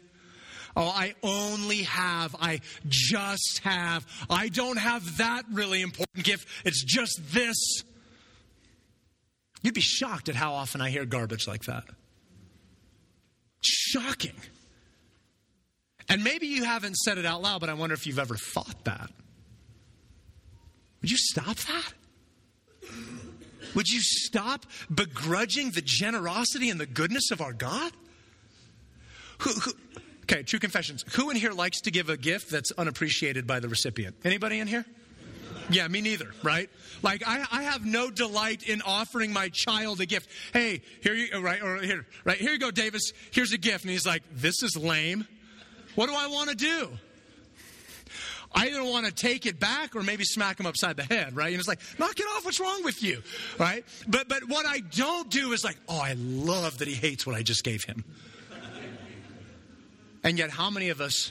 [0.77, 6.47] Oh, I only have, I just have, I don't have that really important gift.
[6.65, 7.83] It's just this.
[9.63, 11.85] You'd be shocked at how often I hear garbage like that.
[13.61, 14.37] Shocking.
[16.09, 18.85] And maybe you haven't said it out loud, but I wonder if you've ever thought
[18.85, 19.11] that.
[21.03, 21.93] Would you stop that?
[23.79, 27.93] Would you stop begrudging the generosity and the goodness of our God?
[29.39, 29.71] Who, who,
[30.25, 31.05] okay, true confessions.
[31.13, 34.17] Who in here likes to give a gift that's unappreciated by the recipient?
[34.25, 34.85] Anybody in here?
[35.71, 36.69] Yeah, me neither, right?
[37.03, 40.29] Like I, I have no delight in offering my child a gift.
[40.53, 43.13] Hey, here you oh, right or here, right, here you go, Davis.
[43.31, 43.85] Here's a gift.
[43.85, 45.25] And he's like, This is lame.
[45.95, 46.99] What do I want to do?
[48.59, 51.53] I either want to take it back or maybe smack him upside the head, right?
[51.53, 52.45] And it's like, knock it off.
[52.45, 53.23] What's wrong with you?
[53.57, 53.85] Right?
[54.09, 57.37] But, but what I don't do is like, oh, I love that he hates what
[57.37, 58.05] I just gave him.
[60.25, 61.31] And yet, how many of us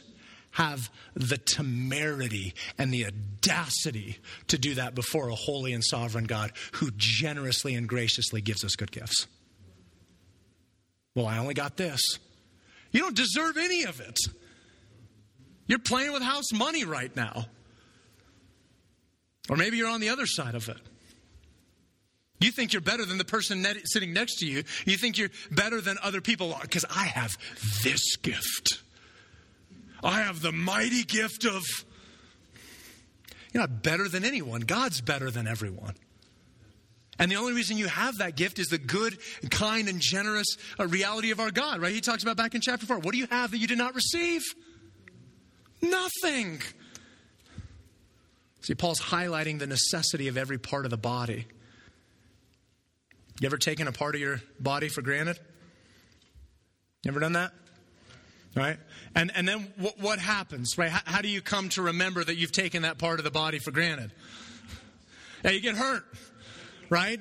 [0.52, 6.54] have the temerity and the audacity to do that before a holy and sovereign God
[6.74, 9.28] who generously and graciously gives us good gifts?
[11.13, 12.02] Well, I only got this.
[12.92, 14.18] You don't deserve any of it.
[15.68, 17.46] You're playing with house money right now.
[19.50, 20.78] Or maybe you're on the other side of it.
[22.40, 24.64] You think you're better than the person sitting next to you.
[24.86, 27.38] You think you're better than other people because I have
[27.84, 28.82] this gift.
[30.04, 31.64] I have the mighty gift of.
[33.54, 34.62] You're not better than anyone.
[34.62, 35.96] God's better than everyone.
[37.18, 39.18] And the only reason you have that gift is the good,
[39.50, 40.46] kind, and generous
[40.80, 41.92] uh, reality of our God, right?
[41.92, 43.00] He talks about back in chapter 4.
[43.00, 44.44] What do you have that you did not receive?
[45.82, 46.62] Nothing.
[48.62, 51.46] See, Paul's highlighting the necessity of every part of the body.
[53.40, 55.40] You ever taken a part of your body for granted?
[57.04, 57.52] You ever done that?
[58.56, 58.78] Right?
[59.16, 60.90] And, and then what, what happens, right?
[60.90, 63.60] How, how, do you come to remember that you've taken that part of the body
[63.60, 64.12] for granted?
[65.44, 66.04] Yeah, you get hurt,
[66.90, 67.20] right?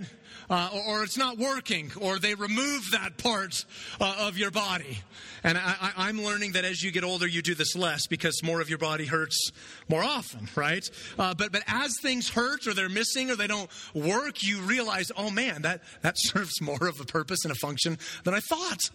[0.48, 3.64] Uh, or, or, it's not working, or they remove that part
[4.00, 4.98] uh, of your body.
[5.42, 8.60] And I, am learning that as you get older, you do this less because more
[8.60, 9.50] of your body hurts
[9.88, 10.84] more often, right?
[11.18, 15.10] Uh, but but as things hurt, or they're missing, or they don't work, you realize,
[15.16, 18.90] oh man, that that serves more of a purpose and a function than I thought.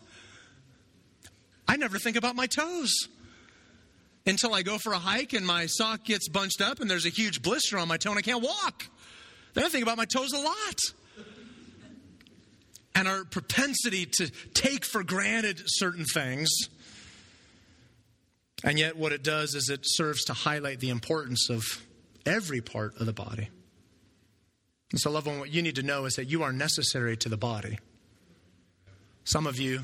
[1.67, 3.07] I never think about my toes
[4.25, 7.09] until I go for a hike and my sock gets bunched up and there's a
[7.09, 8.87] huge blister on my toe and I can't walk.
[9.53, 10.75] Then I think about my toes a lot
[12.95, 16.49] and our propensity to take for granted certain things.
[18.63, 21.63] And yet, what it does is it serves to highlight the importance of
[22.25, 23.49] every part of the body.
[24.91, 27.29] And so, loved one, what you need to know is that you are necessary to
[27.29, 27.79] the body.
[29.23, 29.81] Some of you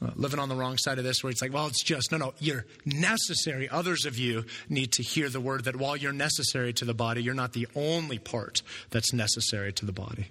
[0.00, 2.18] uh, living on the wrong side of this, where it's like, well, it's just, no,
[2.18, 3.68] no, you're necessary.
[3.68, 7.22] Others of you need to hear the word that while you're necessary to the body,
[7.22, 10.28] you're not the only part that's necessary to the body.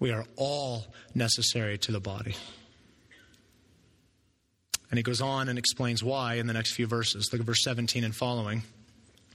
[0.00, 2.36] We are all necessary to the body.
[4.90, 7.28] And he goes on and explains why in the next few verses.
[7.32, 8.62] Look at verse 17 and following.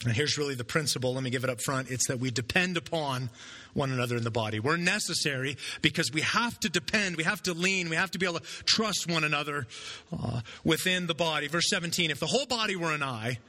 [0.05, 1.13] And here's really the principle.
[1.13, 1.89] Let me give it up front.
[1.89, 3.29] It's that we depend upon
[3.73, 4.59] one another in the body.
[4.59, 8.25] We're necessary because we have to depend, we have to lean, we have to be
[8.25, 9.65] able to trust one another
[10.11, 11.47] uh, within the body.
[11.47, 13.39] Verse 17 If the whole body were an eye,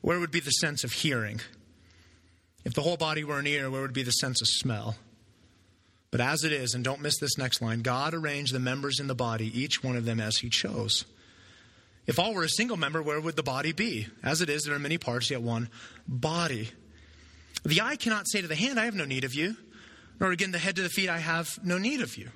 [0.00, 1.40] where would be the sense of hearing?
[2.64, 4.96] If the whole body were an ear, where would be the sense of smell?
[6.10, 9.06] But as it is, and don't miss this next line, God arranged the members in
[9.06, 11.04] the body, each one of them as he chose.
[12.06, 14.06] If all were a single member, where would the body be?
[14.22, 15.68] As it is, there are many parts, yet one
[16.06, 16.70] body.
[17.64, 19.56] The eye cannot say to the hand, I have no need of you,
[20.20, 22.30] nor again the head to the feet, I have no need of you.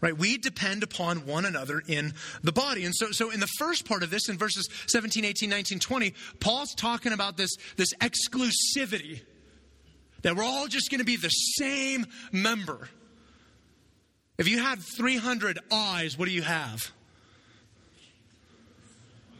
[0.00, 0.16] Right?
[0.16, 2.84] We depend upon one another in the body.
[2.84, 6.14] And so, so in the first part of this, in verses 17, 18, 19, 20,
[6.38, 9.22] Paul's talking about this, this exclusivity
[10.22, 12.88] that we're all just going to be the same member.
[14.36, 16.92] If you had 300 eyes, what do you have?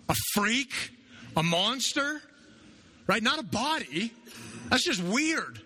[0.08, 0.72] A freak?
[1.36, 2.20] A monster?
[3.06, 3.22] Right?
[3.22, 4.12] Not a body.
[4.68, 5.60] That's just weird.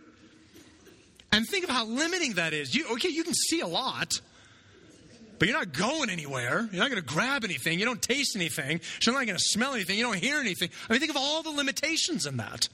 [1.33, 2.75] And think of how limiting that is.
[2.75, 4.20] You, okay, you can see a lot,
[5.38, 6.68] but you're not going anywhere.
[6.70, 7.79] You're not going to grab anything.
[7.79, 8.81] You don't taste anything.
[9.01, 9.96] You're not going to smell anything.
[9.96, 10.68] You don't hear anything.
[10.88, 12.68] I mean, think of all the limitations in that.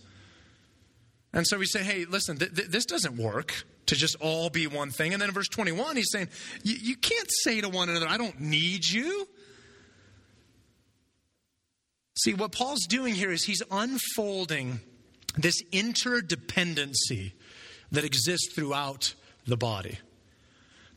[1.32, 4.66] And so we say, hey, listen, th- th- this doesn't work to just all be
[4.66, 5.12] one thing.
[5.12, 6.28] And then in verse 21, he's saying,
[6.62, 9.26] you can't say to one another, I don't need you.
[12.18, 14.80] See, what Paul's doing here is he's unfolding
[15.36, 17.32] this interdependency
[17.92, 19.14] that exists throughout
[19.46, 19.98] the body.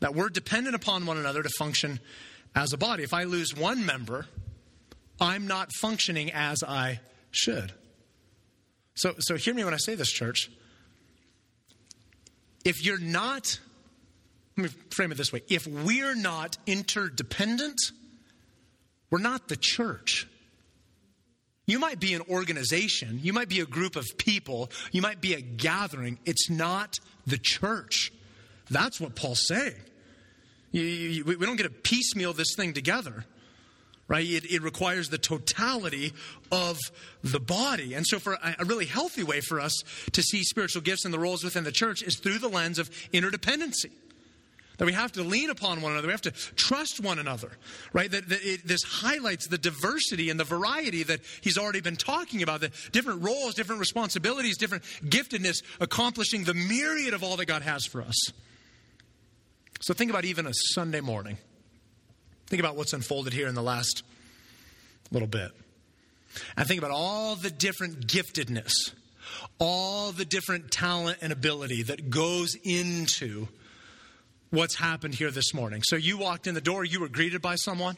[0.00, 2.00] That we're dependent upon one another to function
[2.54, 3.04] as a body.
[3.04, 4.26] If I lose one member,
[5.20, 7.72] I'm not functioning as I should.
[8.94, 10.50] So, so hear me when I say this, church.
[12.64, 13.58] If you're not,
[14.56, 17.80] let me frame it this way if we're not interdependent,
[19.10, 20.28] we're not the church.
[21.66, 25.34] You might be an organization, you might be a group of people, you might be
[25.34, 26.18] a gathering.
[26.24, 28.12] It's not the church.
[28.70, 29.74] That's what Paul's saying.
[30.72, 33.24] We don't get to piecemeal this thing together
[34.12, 34.28] right?
[34.28, 36.12] It, it, requires the totality
[36.52, 36.78] of
[37.24, 37.94] the body.
[37.94, 41.14] And so, for a, a, really healthy way for us to see spiritual gifts and
[41.14, 43.90] the roles within the church is through the lens of interdependency.
[44.76, 47.52] That we have to lean upon one another, we have to trust one another,
[47.94, 48.10] right?
[48.10, 52.42] That, that it, this highlights the diversity and the variety that he's already been talking
[52.42, 57.62] about the different roles, different responsibilities, different giftedness, accomplishing the myriad of all that God
[57.62, 58.16] has for us.
[59.80, 61.38] So, think about even a Sunday morning.
[62.52, 64.02] Think about what's unfolded here in the last
[65.10, 65.52] little bit.
[66.54, 68.74] and think about all the different giftedness,
[69.58, 73.48] all the different talent and ability that goes into
[74.50, 75.80] what's happened here this morning.
[75.82, 77.96] So you walked in the door, you were greeted by someone.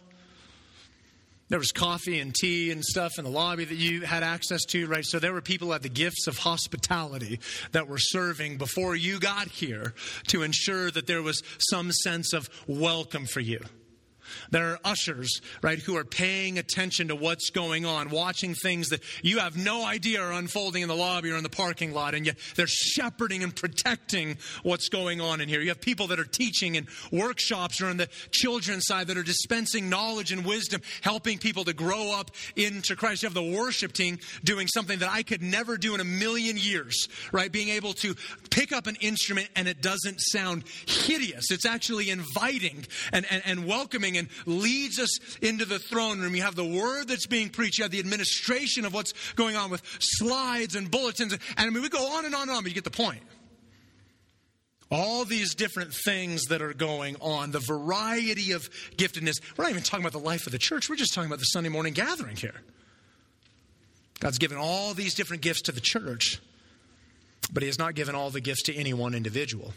[1.48, 4.86] There was coffee and tea and stuff in the lobby that you had access to,
[4.86, 5.04] right?
[5.04, 7.40] So there were people at the gifts of hospitality
[7.72, 9.94] that were serving before you got here
[10.28, 13.58] to ensure that there was some sense of welcome for you.
[14.50, 19.02] There are ushers, right, who are paying attention to what's going on, watching things that
[19.22, 22.26] you have no idea are unfolding in the lobby or in the parking lot, and
[22.26, 25.60] yet they're shepherding and protecting what's going on in here.
[25.60, 29.22] You have people that are teaching in workshops or on the children's side that are
[29.22, 33.22] dispensing knowledge and wisdom, helping people to grow up into Christ.
[33.22, 36.56] You have the worship team doing something that I could never do in a million
[36.56, 37.50] years, right?
[37.50, 38.14] Being able to
[38.50, 41.50] pick up an instrument and it doesn't sound hideous.
[41.50, 46.34] It's actually inviting and, and, and welcoming and leads us into the throne room.
[46.34, 47.78] You have the word that's being preached.
[47.78, 51.32] You have the administration of what's going on with slides and bulletins.
[51.32, 53.22] And I mean, we go on and on and on, but you get the point.
[54.90, 59.40] All these different things that are going on, the variety of giftedness.
[59.56, 61.46] We're not even talking about the life of the church, we're just talking about the
[61.46, 62.60] Sunday morning gathering here.
[64.20, 66.38] God's given all these different gifts to the church,
[67.52, 69.72] but He has not given all the gifts to any one individual.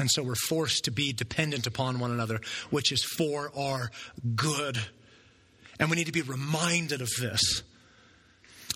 [0.00, 2.40] And so we're forced to be dependent upon one another,
[2.70, 3.90] which is for our
[4.34, 4.78] good.
[5.78, 7.62] And we need to be reminded of this.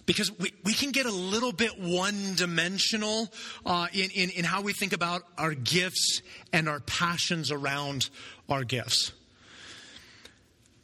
[0.04, 3.32] Because we, we can get a little bit one dimensional
[3.64, 6.20] uh, in, in, in how we think about our gifts
[6.52, 8.10] and our passions around
[8.50, 9.12] our gifts.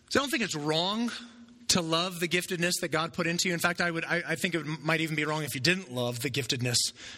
[0.09, 1.12] So I don't think it's wrong
[1.71, 3.55] to love the giftedness that God put into you.
[3.55, 5.93] In fact, I would I, I, think it might even be wrong if you didn't
[5.93, 6.77] love the giftedness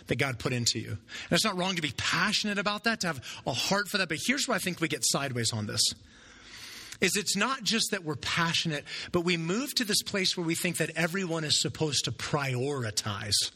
[0.09, 0.91] that God put into you.
[0.91, 4.09] And it's not wrong to be passionate about that, to have a heart for that.
[4.09, 5.83] But here's where I think we get sideways on this.
[7.01, 10.55] Is it's not just that we're passionate, but we move to this place where we
[10.55, 13.51] think that everyone is supposed to prioritize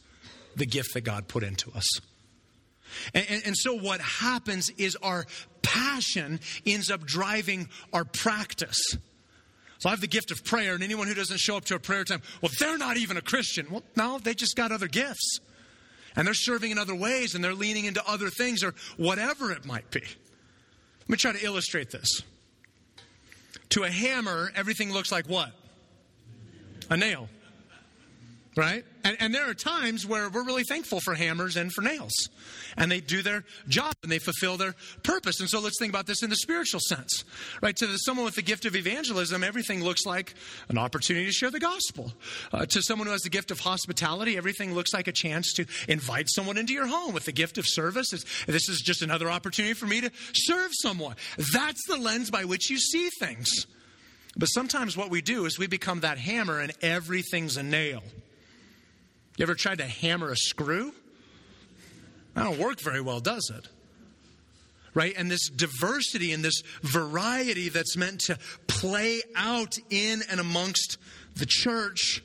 [0.57, 1.87] the gift that God put into us.
[3.15, 5.27] And, and, and, so what happens is our
[5.63, 8.81] passion ends up driving our practice.
[9.79, 11.79] So I have the gift of prayer, and anyone who doesn't show up to a
[11.79, 13.67] prayer time, well, they're not even a Christian.
[13.71, 15.41] Well, no, they just got other gifts.
[16.17, 19.67] And they're serving in other ways, and they're leaning into other things, or whatever it
[19.67, 20.01] might be.
[20.01, 22.23] Let me try to illustrate this.
[23.71, 25.53] To a hammer, everything looks like what?
[26.89, 27.29] A nail
[28.57, 28.85] right?
[29.05, 32.31] And, and, there are times where we're really thankful for hammers and for nails.
[32.79, 35.41] And they do their job and they fulfill their purpose.
[35.41, 37.25] And so let's think about this in the spiritual sense,
[37.61, 37.77] right?
[37.77, 40.35] To someone with the gift of evangelism, everything looks like
[40.71, 42.13] an opportunity to share the gospel.
[42.51, 45.67] Uh, to someone who has the gift of hospitality, everything looks like a chance to
[45.87, 47.13] invite someone into your home.
[47.13, 48.11] With the gift of service,
[48.47, 51.17] this is just another opportunity for me to serve someone.
[51.53, 53.67] That's the lens by which you see things.
[54.35, 58.03] But sometimes what we do is we become that hammer and everything's a nail.
[59.37, 60.93] You ever tried to hammer a screw?
[62.35, 63.69] That don't work very well, does it?
[64.95, 65.15] Right?
[65.17, 70.97] And this diversity and this variety that's meant to play out in and amongst
[71.35, 72.23] the church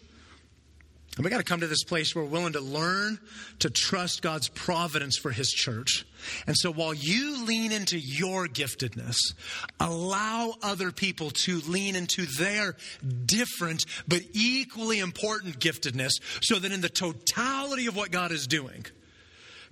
[1.18, 3.20] and we got to come to this place where we're willing to learn
[3.60, 6.06] to trust God's providence for His church.
[6.48, 9.18] And so while you lean into your giftedness,
[9.80, 12.78] allow other people to lean into their
[13.26, 18.86] different but equally important giftedness so that in the totality of what God is doing,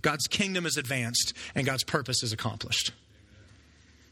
[0.01, 2.91] God's kingdom is advanced and God's purpose is accomplished.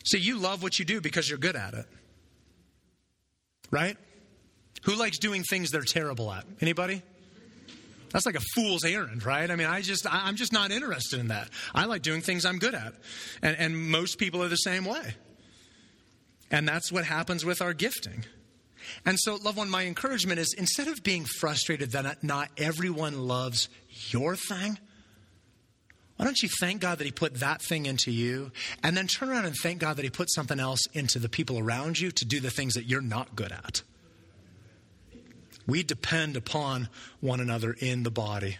[0.06, 1.86] See, you love what you do because you're good at it.
[3.70, 3.98] Right?
[4.84, 6.46] Who likes doing things they're terrible at?
[6.62, 7.02] Anybody?
[8.10, 9.50] That's like a fool's errand, right?
[9.50, 11.50] I mean, I just, I'm just not interested in that.
[11.76, 12.94] I like doing things I'm good at.
[13.42, 15.16] And, and most people are the same way.
[16.50, 18.24] And that's what happens with our gifting.
[19.06, 23.68] And so, loved one, my encouragement is instead of being frustrated that not everyone loves
[24.10, 24.78] your thing,
[26.16, 28.52] why don't you thank God that He put that thing into you
[28.84, 31.60] and then turn around and thank God that He put something else into the people
[31.60, 33.82] around you to do the things that you're not good at?
[35.68, 36.90] We depend upon
[37.20, 38.58] one another in the body.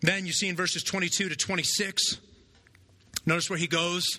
[0.00, 2.18] Then you see in verses 22 to 26,
[3.26, 4.18] notice where he goes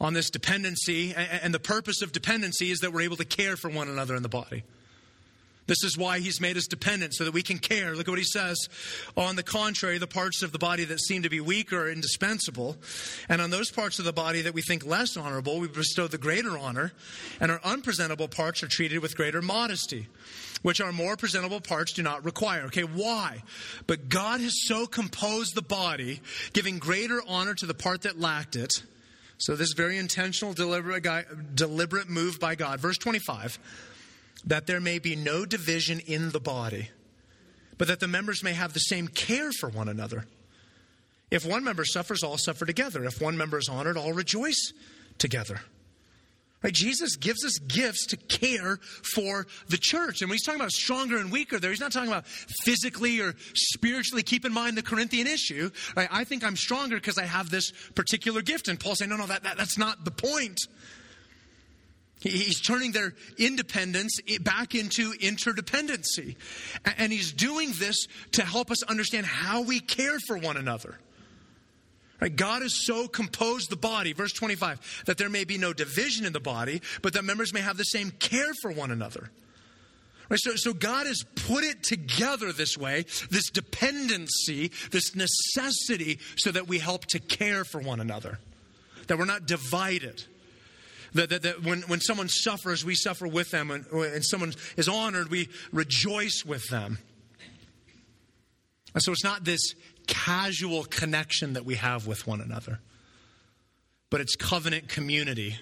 [0.00, 1.12] on this dependency.
[1.14, 4.22] And the purpose of dependency is that we're able to care for one another in
[4.22, 4.62] the body.
[5.66, 7.94] This is why he's made us dependent, so that we can care.
[7.94, 8.56] Look at what he says.
[9.18, 12.78] On the contrary, the parts of the body that seem to be weak are indispensable.
[13.28, 16.16] And on those parts of the body that we think less honorable, we bestow the
[16.16, 16.92] greater honor.
[17.38, 20.06] And our unpresentable parts are treated with greater modesty
[20.62, 22.64] which our more presentable parts do not require.
[22.64, 23.42] Okay, why?
[23.86, 26.20] But God has so composed the body,
[26.52, 28.72] giving greater honor to the part that lacked it.
[29.38, 32.80] So, this very intentional, deliberate, deliberate move by God.
[32.80, 33.58] Verse 25
[34.44, 36.90] that there may be no division in the body,
[37.76, 40.26] but that the members may have the same care for one another.
[41.30, 43.04] If one member suffers, all suffer together.
[43.04, 44.72] If one member is honored, all rejoice
[45.18, 45.60] together.
[46.62, 46.72] Right?
[46.72, 48.78] Jesus gives us gifts to care
[49.14, 50.22] for the church.
[50.22, 53.34] And when he's talking about stronger and weaker there, he's not talking about physically or
[53.54, 54.24] spiritually.
[54.24, 55.70] Keep in mind the Corinthian issue.
[55.96, 56.08] Right?
[56.10, 58.66] I think I'm stronger because I have this particular gift.
[58.66, 60.58] And Paul's saying, no, no, that, that, that's not the point.
[62.20, 66.34] He's turning their independence back into interdependency.
[66.96, 70.98] And he's doing this to help us understand how we care for one another.
[72.20, 72.34] Right?
[72.34, 76.32] God has so composed the body, verse 25, that there may be no division in
[76.32, 79.30] the body, but that members may have the same care for one another.
[80.28, 80.40] Right?
[80.40, 86.66] So, so God has put it together this way, this dependency, this necessity, so that
[86.66, 88.38] we help to care for one another,
[89.06, 90.24] that we're not divided.
[91.14, 95.30] That, that, that when, when someone suffers, we suffer with them, and, someone is honored,
[95.30, 96.98] we rejoice with them.
[98.94, 99.74] And so it's not this
[100.08, 102.80] casual connection that we have with one another,
[104.10, 105.56] but it's covenant community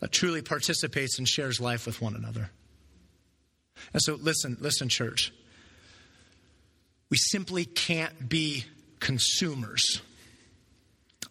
[0.00, 2.50] that truly participates and shares life with one another.
[3.92, 5.32] And so, listen, listen, church.
[7.10, 8.64] We simply can't be
[9.00, 10.00] consumers.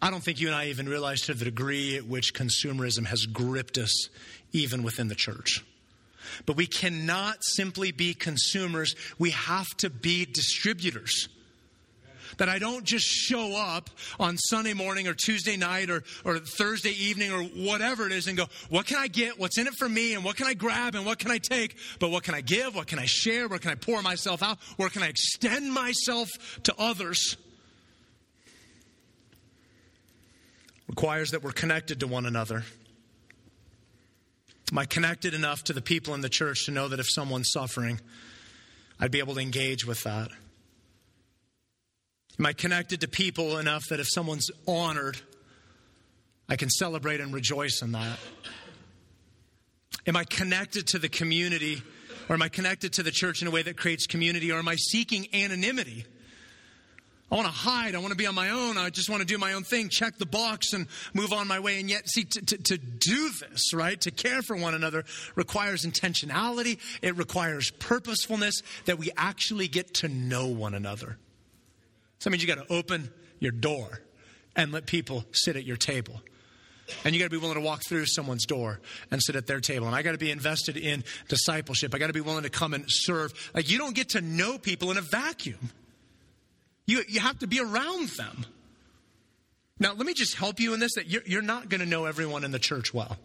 [0.02, 3.26] I don't think you and I even realize to the degree at which consumerism has
[3.26, 4.10] gripped us,
[4.52, 5.64] even within the church.
[6.46, 11.30] But we cannot simply be consumers, we have to be distributors.
[12.38, 16.92] That I don't just show up on Sunday morning or Tuesday night or, or Thursday
[16.92, 19.40] evening or whatever it is and go, what can I get?
[19.40, 20.14] What's in it for me?
[20.14, 20.96] And what can I grab?
[20.96, 21.78] And what can I take?
[22.00, 22.76] But what can I give?
[22.76, 23.48] What can I share?
[23.48, 24.58] Where can I pour myself out?
[24.76, 26.30] Where can I extend myself
[26.64, 27.38] to others?
[30.88, 32.64] Requires that we're connected to one another.
[34.72, 37.52] Am I connected enough to the people in the church to know that if someone's
[37.52, 38.02] suffering,
[39.00, 40.30] I'd be able to engage with that?
[42.40, 45.18] Am I connected to people enough that if someone's honored,
[46.48, 48.20] I can celebrate and rejoice in that?
[50.06, 51.82] Am I connected to the community
[52.30, 54.68] or am I connected to the church in a way that creates community or am
[54.68, 56.06] I seeking anonymity?
[57.30, 57.94] I want to hide.
[57.94, 58.78] I want to be on my own.
[58.78, 61.60] I just want to do my own thing, check the box, and move on my
[61.60, 61.78] way.
[61.80, 65.04] And yet, see, to, to, to, do this, right, to care for one another
[65.36, 66.80] requires intentionality.
[67.02, 71.18] It requires purposefulness that we actually get to know one another.
[72.20, 73.10] So that means you got to open
[73.40, 74.02] your door
[74.56, 76.22] and let people sit at your table.
[77.04, 78.80] And you got to be willing to walk through someone's door
[79.12, 79.88] and sit at their table.
[79.88, 81.94] And I got to be invested in discipleship.
[81.94, 83.34] I got to be willing to come and serve.
[83.54, 85.70] Like, you don't get to know people in a vacuum.
[86.86, 88.46] You, you have to be around them.
[89.80, 92.06] Now, let me just help you in this that you're, you're not going to know
[92.06, 93.18] everyone in the church well.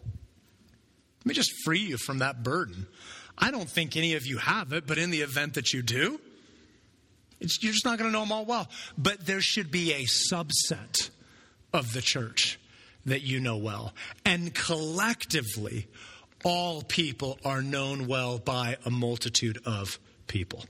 [1.19, 2.85] Let me just free you from that burden.
[3.37, 6.19] I don't think any of you have it, but in the event that you do,
[7.43, 8.69] you're just not going to know them all well.
[8.97, 11.09] But there should be a subset
[11.73, 12.59] of the church
[13.05, 13.93] that you know well.
[14.25, 15.87] And collectively,
[16.43, 20.65] all people are known well by a multitude of people.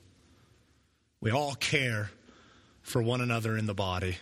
[1.21, 2.11] We all care
[2.81, 4.17] for one another in the body.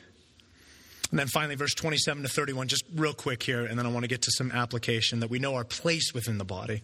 [1.09, 4.03] And then finally, verse 27 to 31, just real quick here, and then I want
[4.03, 6.83] to get to some application that we know our place within the body.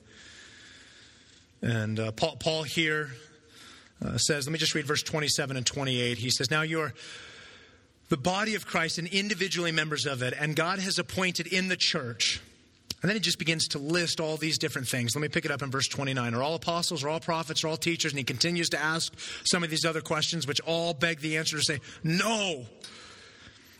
[1.61, 3.11] And uh, Paul, Paul, here
[4.03, 6.17] uh, says, let me just read verse 27 and 28.
[6.17, 6.93] He says, Now you're
[8.09, 11.77] the body of Christ and individually members of it, and God has appointed in the
[11.77, 12.41] church
[13.01, 15.15] and then he just begins to list all these different things.
[15.15, 16.33] Let me pick it up in verse 29.
[16.33, 18.11] Are all apostles, are all prophets, are all teachers?
[18.11, 21.57] And he continues to ask some of these other questions, which all beg the answer
[21.57, 22.65] to say, no.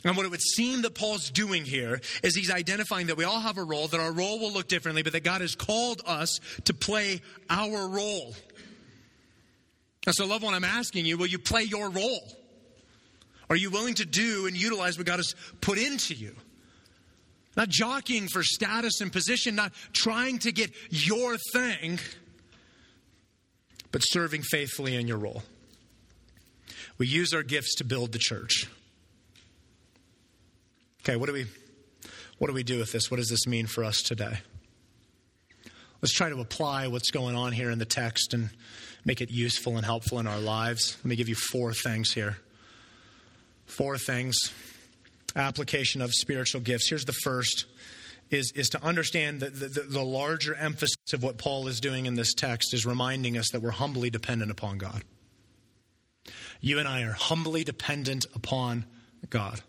[0.04, 3.40] And what it would seem that Paul's doing here is he's identifying that we all
[3.40, 6.40] have a role, that our role will look differently, but that God has called us
[6.66, 8.36] to play our role.
[10.08, 12.24] And so, loved one, I'm asking you, will you play your role?
[13.50, 16.34] Are you willing to do and utilize what God has put into you?
[17.58, 22.00] Not jockeying for status and position, not trying to get your thing,
[23.92, 25.44] but serving faithfully in your role.
[26.98, 28.66] We use our gifts to build the church.
[31.02, 31.48] Okay, what do we
[32.38, 33.12] what do we do with this?
[33.12, 34.40] What does this mean for us today?
[36.02, 38.52] Let's try to apply what's going on here in the text and
[39.08, 40.98] make it useful and helpful in our lives.
[41.00, 42.38] Let me give you four things here.
[43.66, 44.38] Four things
[45.36, 46.90] application of spiritual gifts.
[46.90, 47.66] Here's the first
[48.30, 52.16] is, is to understand that the, the, larger emphasis of what Paul is doing in
[52.16, 55.04] this text is reminding us that we're humbly dependent upon God.
[56.60, 58.86] You and I are humbly dependent upon
[59.30, 59.62] God.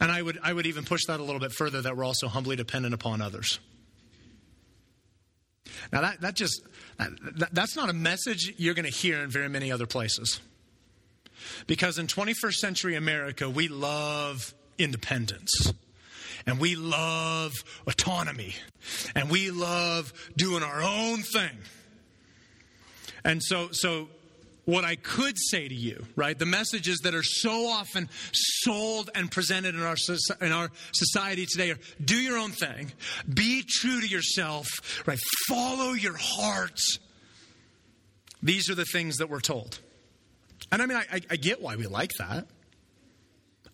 [0.00, 2.28] And I would, I would even push that a little bit further that we're also
[2.28, 3.58] humbly dependent upon others.
[5.92, 6.62] Now, that, that just,
[6.98, 10.40] that, that's not a message you're going to hear in very many other places.
[11.66, 15.72] Because in 21st century America, we love independence.
[16.46, 17.52] And we love
[17.86, 18.54] autonomy.
[19.14, 21.56] And we love doing our own thing.
[23.24, 24.08] And so, so
[24.64, 26.38] what I could say to you, right?
[26.38, 29.96] The messages that are so often sold and presented in our,
[30.40, 32.92] in our society today are do your own thing,
[33.32, 34.68] be true to yourself,
[35.06, 35.18] right?
[35.48, 36.80] Follow your heart.
[38.42, 39.80] These are the things that we're told.
[40.72, 42.46] And I mean, I, I get why we like that.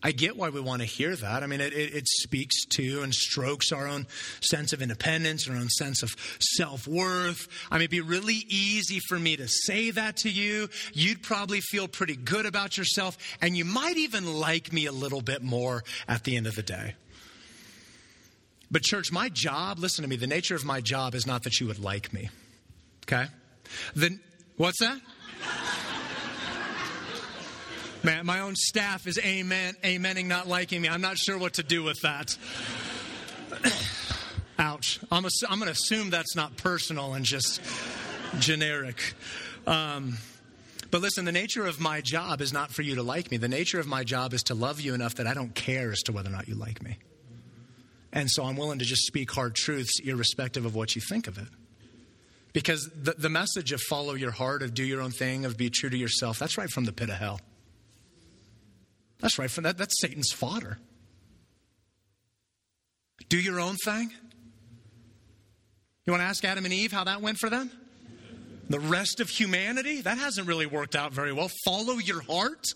[0.03, 1.43] I get why we want to hear that.
[1.43, 4.07] I mean, it, it, it, speaks to and strokes our own
[4.41, 7.49] sense of independence, our own sense of self worth.
[7.71, 10.69] I mean, it'd be really easy for me to say that to you.
[10.95, 15.21] You'd probably feel pretty good about yourself, and you might even like me a little
[15.21, 16.95] bit more at the end of the day.
[18.71, 21.61] But, church, my job, listen to me, the nature of my job is not that
[21.61, 22.31] you would like me.
[23.05, 23.27] Okay?
[23.95, 24.21] Then,
[24.57, 25.01] what's that?
[28.03, 30.89] Man, my own staff is amen, amening not liking me.
[30.89, 32.37] I'm not sure what to do with that.
[34.59, 35.01] Ouch.
[35.11, 37.61] I'm, a, I'm going to assume that's not personal and just
[38.39, 39.15] generic.
[39.67, 40.17] Um,
[40.91, 43.37] but listen, the nature of my job is not for you to like me.
[43.37, 46.01] The nature of my job is to love you enough that I don't care as
[46.05, 46.97] to whether or not you like me.
[48.13, 51.37] And so I'm willing to just speak hard truths irrespective of what you think of
[51.37, 51.49] it.
[52.53, 55.69] Because the, the message of follow your heart, of do your own thing, of be
[55.69, 57.41] true to yourself, that's right from the pit of hell.
[59.21, 59.51] That's right.
[59.51, 60.79] From that, that's Satan's fodder.
[63.29, 64.11] Do your own thing.
[66.07, 67.71] You want to ask Adam and Eve how that went for them?
[68.69, 70.01] The rest of humanity?
[70.01, 71.51] That hasn't really worked out very well.
[71.65, 72.67] Follow your heart.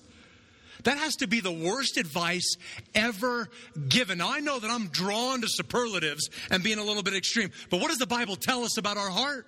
[0.84, 2.56] That has to be the worst advice
[2.94, 3.48] ever
[3.88, 4.18] given.
[4.18, 7.80] Now, I know that I'm drawn to superlatives and being a little bit extreme, but
[7.80, 9.46] what does the Bible tell us about our heart?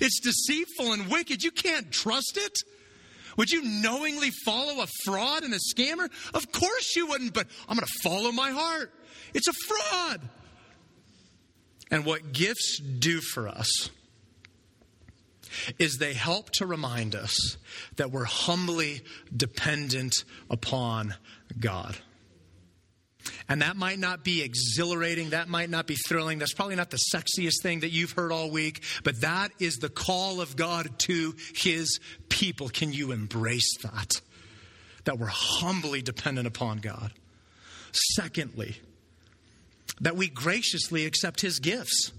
[0.00, 1.44] It's deceitful and wicked.
[1.44, 2.58] You can't trust it.
[3.36, 6.10] Would you knowingly follow a fraud and a scammer?
[6.34, 8.92] Of course you wouldn't, but I'm going to follow my heart.
[9.34, 10.20] It's a fraud.
[11.90, 13.90] And what gifts do for us
[15.78, 17.56] is they help to remind us
[17.96, 19.02] that we're humbly
[19.34, 21.14] dependent upon
[21.58, 21.98] God.
[23.48, 25.30] And that might not be exhilarating.
[25.30, 26.38] That might not be thrilling.
[26.38, 29.88] That's probably not the sexiest thing that you've heard all week, but that is the
[29.88, 32.68] call of God to his people.
[32.68, 34.20] Can you embrace that?
[35.04, 37.12] That we're humbly dependent upon God.
[38.14, 38.76] Secondly,
[40.00, 42.12] that we graciously accept his gifts.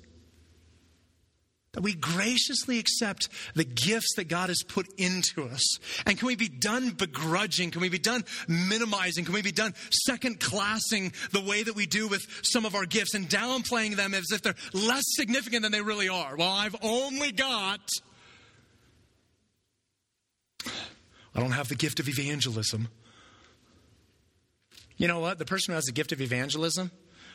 [1.73, 5.79] That we graciously accept the gifts that God has put into us.
[6.05, 7.71] And can we be done begrudging?
[7.71, 9.25] Can we be done minimizing?
[9.25, 12.85] Can we be done second classing the way that we do with some of our
[12.85, 16.35] gifts and downplaying them as if they're less significant than they really are?
[16.35, 17.81] Well, I've only got.
[21.35, 22.87] I don't have the gift of evangelism.
[24.97, 25.39] You know what?
[25.39, 26.91] The person who has the gift of evangelism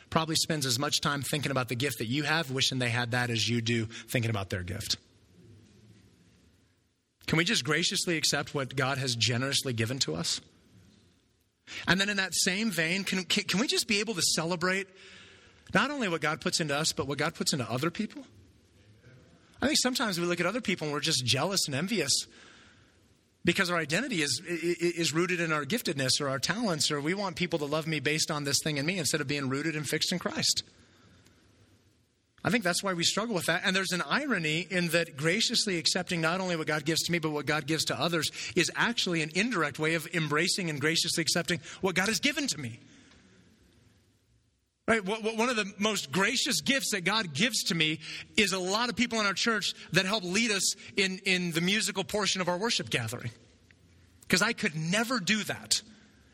[0.09, 3.11] probably spends as much time thinking about the gift that you have, wishing they had
[3.11, 4.97] that, as you do thinking about their gift.
[7.27, 10.41] Can we just graciously accept what God has generously given to us?
[11.87, 14.87] And then, in that same vein, can, can, can we just be able to celebrate
[15.73, 18.25] not only what God puts into us, but what God puts into other people?
[19.61, 22.11] I think sometimes we look at other people and we're just jealous and envious
[23.45, 27.35] because our identity is, is rooted in our giftedness or our talents, or we want
[27.35, 29.87] people to love me based on this thing in me instead of being rooted and
[29.87, 30.63] fixed in Christ.
[32.43, 33.61] I think that's why we struggle with that.
[33.65, 37.19] And there's an irony in that graciously accepting not only what God gives to me,
[37.19, 41.21] but what God gives to others is actually an indirect way of embracing and graciously
[41.21, 42.79] accepting what God has given to me.
[44.89, 45.05] Right?
[45.05, 47.99] One of the most gracious gifts that God gives to me
[48.35, 51.61] is a lot of people in our church that help lead us in, in the
[51.61, 53.29] musical portion of our worship gathering.
[54.21, 55.83] Because I could never do that.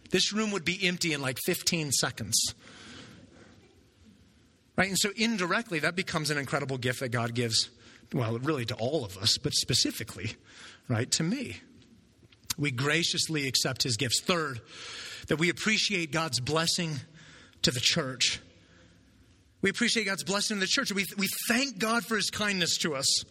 [0.09, 2.55] This room would be empty in like 15 seconds.
[4.77, 4.87] Right?
[4.87, 7.69] And so indirectly, that becomes an incredible gift that God gives,
[8.13, 10.31] well, really to all of us, but specifically,
[10.87, 11.57] right, to me.
[12.57, 14.21] We graciously accept his gifts.
[14.21, 14.61] Third,
[15.27, 17.01] that we appreciate God's blessing
[17.63, 18.39] to the church.
[19.65, 20.91] We appreciate God's blessing in the church.
[20.91, 23.23] We, we thank God for his kindness to us.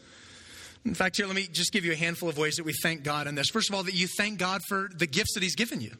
[0.85, 3.05] In fact, here, let me just give you a handful of ways that we thank
[3.05, 3.51] God in this.
[3.51, 5.93] First of all, that you thank God for the gifts that he's given you.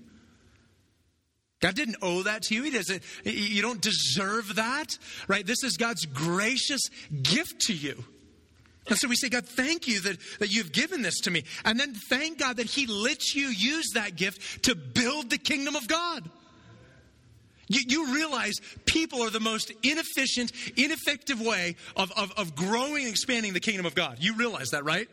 [1.63, 2.65] God didn't owe that to you.
[2.65, 5.47] He doesn't, you don't deserve that, right?
[5.47, 6.83] This is God's gracious
[7.23, 8.03] gift to you.
[8.89, 11.45] And so we say, God, thank you that, that you've given this to me.
[11.65, 15.77] And then thank God that He lets you use that gift to build the kingdom
[15.77, 16.29] of God.
[17.69, 18.55] You, you, realize
[18.85, 23.87] people are the most inefficient, ineffective way of, of, of growing and expanding the kingdom
[23.87, 24.19] of God.
[24.21, 25.09] You realize that, right?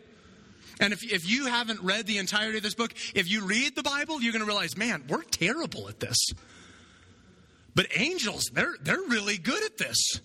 [0.80, 3.84] And if, if you haven't read the entirety of this book, if you read the
[3.84, 6.18] Bible, you're going to realize, man, we're terrible at this.
[7.76, 10.20] But angels, they're, they're really good at this.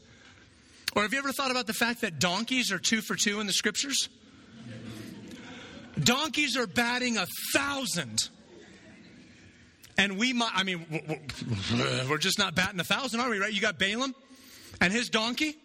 [0.94, 3.46] Or have you ever thought about the fact that donkeys are two for two in
[3.46, 4.08] the scriptures?
[6.02, 8.28] Donkeys are batting a thousand.
[9.98, 10.84] And we might, I mean,
[12.08, 13.52] we're just not batting a thousand, are we, right?
[13.52, 14.14] You got Balaam
[14.80, 15.56] and his donkey.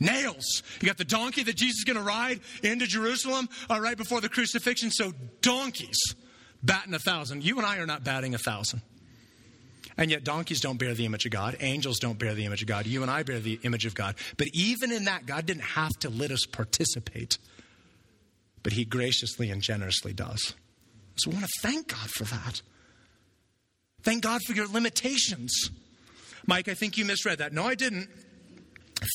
[0.00, 0.62] Nails.
[0.80, 4.20] You got the donkey that Jesus is going to ride into Jerusalem uh, right before
[4.20, 4.90] the crucifixion.
[4.90, 5.96] So, donkeys
[6.62, 7.44] batting a thousand.
[7.44, 8.82] You and I are not batting a thousand.
[9.96, 11.56] And yet, donkeys don't bear the image of God.
[11.60, 12.86] Angels don't bear the image of God.
[12.86, 14.16] You and I bear the image of God.
[14.36, 17.38] But even in that, God didn't have to let us participate.
[18.64, 20.54] But He graciously and generously does.
[21.16, 22.62] So, I want to thank God for that.
[24.04, 25.70] Thank God for your limitations.
[26.46, 27.52] Mike, I think you misread that.
[27.52, 28.08] No, I didn't.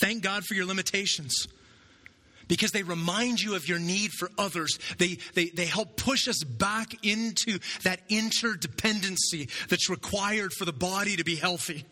[0.02, 1.48] Thank God for your limitations
[2.48, 4.78] because they remind you of your need for others.
[4.98, 11.16] They, they, they help push us back into that interdependency that's required for the body
[11.16, 11.86] to be healthy.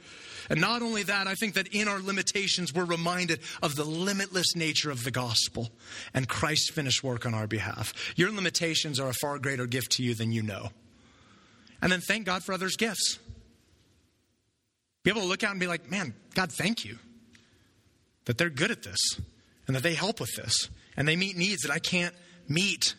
[0.49, 4.55] And not only that, I think that in our limitations, we're reminded of the limitless
[4.55, 5.69] nature of the gospel
[6.13, 7.93] and Christ's finished work on our behalf.
[8.15, 10.71] Your limitations are a far greater gift to you than you know.
[11.81, 13.19] And then thank God for others' gifts.
[15.03, 16.97] Be able to look out and be like, man, God, thank you
[18.25, 18.99] that they're good at this
[19.65, 22.13] and that they help with this and they meet needs that I can't
[22.49, 22.95] meet.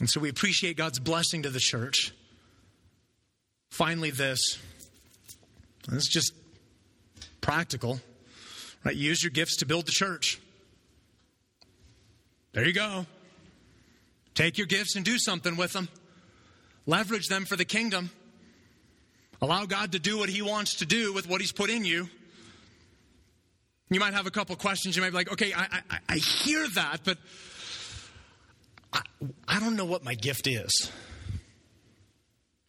[0.00, 2.12] And so we appreciate God's blessing to the church.
[3.70, 4.40] Finally, this.
[5.88, 6.32] This is just
[7.40, 8.00] practical.
[8.84, 8.96] Right?
[8.96, 10.40] Use your gifts to build the church.
[12.52, 13.06] There you go.
[14.34, 15.88] Take your gifts and do something with them.
[16.86, 18.10] Leverage them for the kingdom.
[19.40, 22.08] Allow God to do what He wants to do with what He's put in you.
[23.90, 24.96] You might have a couple questions.
[24.96, 27.18] You might be like, okay, I, I, I hear that, but
[28.92, 29.00] I,
[29.46, 30.90] I, don't know what my gift is.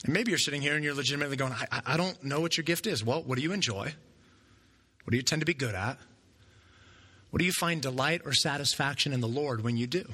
[0.03, 2.63] And maybe you're sitting here and you're legitimately going, I, I don't know what your
[2.63, 3.03] gift is.
[3.03, 3.93] Well, what do you enjoy?
[5.03, 5.97] What do you tend to be good at?
[7.30, 10.05] What do you find delight or satisfaction in the Lord when you do?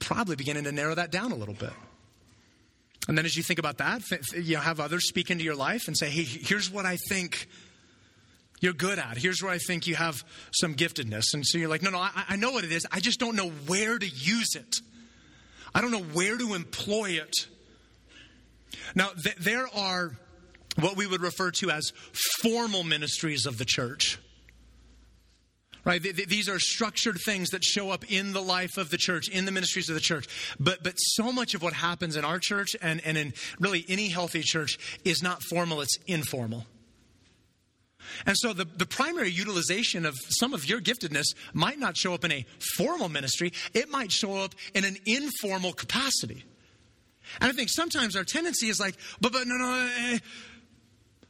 [0.00, 1.72] Probably beginning to narrow that down a little bit.
[3.08, 4.02] And then as you think about that,
[4.34, 7.48] you know, have others speak into your life and say, hey, here's what I think
[8.60, 9.16] you're good at.
[9.16, 10.22] Here's where I think you have
[10.52, 11.32] some giftedness.
[11.32, 12.86] And so you're like, no, no, I, I know what it is.
[12.92, 14.76] I just don't know where to use it.
[15.74, 17.34] I don't know where to employ it.
[18.94, 20.12] Now, th- there are
[20.78, 21.92] what we would refer to as
[22.42, 24.18] formal ministries of the church.
[25.84, 26.02] Right?
[26.02, 29.52] These are structured things that show up in the life of the church, in the
[29.52, 30.26] ministries of the church.
[30.58, 34.08] But, but so much of what happens in our church and, and in really any
[34.08, 36.66] healthy church is not formal, it's informal.
[38.26, 42.24] And so the, the primary utilization of some of your giftedness might not show up
[42.24, 42.44] in a
[42.76, 46.44] formal ministry, it might show up in an informal capacity.
[47.40, 50.18] And I think sometimes our tendency is like, but, but no, no, eh,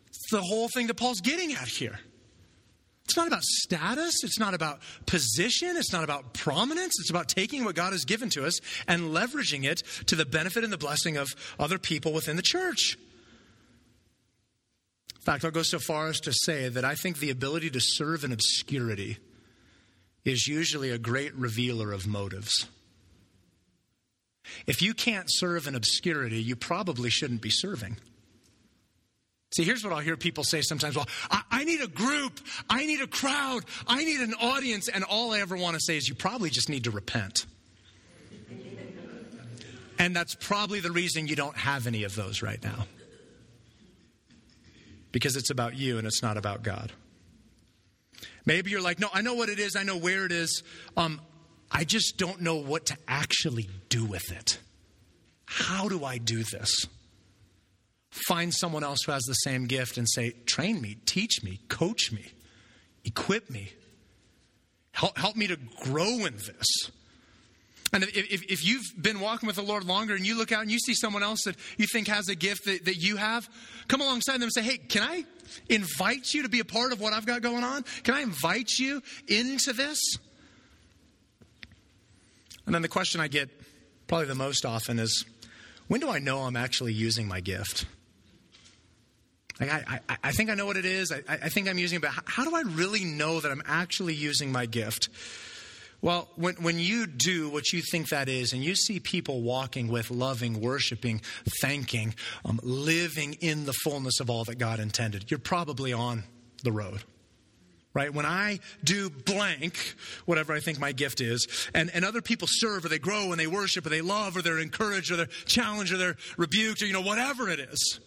[0.08, 1.98] it's the whole thing that Paul's getting at here.
[3.10, 4.22] It's not about status.
[4.22, 5.76] It's not about position.
[5.76, 6.94] It's not about prominence.
[7.00, 10.62] It's about taking what God has given to us and leveraging it to the benefit
[10.62, 12.96] and the blessing of other people within the church.
[15.16, 17.80] In fact, I'll go so far as to say that I think the ability to
[17.80, 19.18] serve in obscurity
[20.24, 22.68] is usually a great revealer of motives.
[24.68, 27.96] If you can't serve in obscurity, you probably shouldn't be serving.
[29.52, 30.94] See, here's what I'll hear people say sometimes.
[30.94, 32.38] Well, I, I, need a group.
[32.68, 33.64] I need a crowd.
[33.86, 34.88] I need an audience.
[34.88, 37.46] And all I ever want to say is you probably just need to repent.
[39.98, 42.86] And that's probably the reason you don't have any of those right now.
[45.12, 46.92] Because it's about you and it's not about God.
[48.46, 49.74] Maybe you're like, no, I know what it is.
[49.76, 50.62] I know where it is.
[50.96, 51.20] Um,
[51.70, 54.58] I just don't know what to actually do with it.
[55.44, 56.86] How do I do this?
[58.10, 62.12] Find someone else who has the same gift and say, train me, teach me, coach
[62.12, 62.26] me,
[63.04, 63.72] equip me,
[64.92, 66.90] help, help me to grow in this.
[67.92, 70.70] And if, if, you've been walking with the Lord longer and you look out and
[70.70, 73.48] you see someone else that you think has a gift that, that you have,
[73.88, 75.24] come alongside them and say, hey, can I
[75.68, 77.84] invite you to be a part of what I've got going on?
[78.04, 79.98] Can I invite you into this?
[82.64, 83.48] And then the question I get
[84.06, 85.24] probably the most often is,
[85.88, 87.86] when do I know I'm actually using my gift?
[89.60, 91.12] Like I, I, I, think I know what it is.
[91.12, 94.14] I, I think I'm using it, but how do I really know that I'm actually
[94.14, 95.10] using my gift?
[96.02, 99.88] Well, when, when you do what you think that is, and you see people walking
[99.88, 101.20] with, loving, worshiping,
[101.60, 106.24] thanking, um, living in the fullness of all that God intended, you're probably on
[106.62, 107.04] the road.
[107.92, 108.14] Right?
[108.14, 112.84] When I do blank, whatever I think my gift is, and, and other people serve
[112.84, 115.92] or they grow and they worship or they love or they're encouraged or they're challenged
[115.92, 118.00] or they're rebuked or, you know, whatever it is.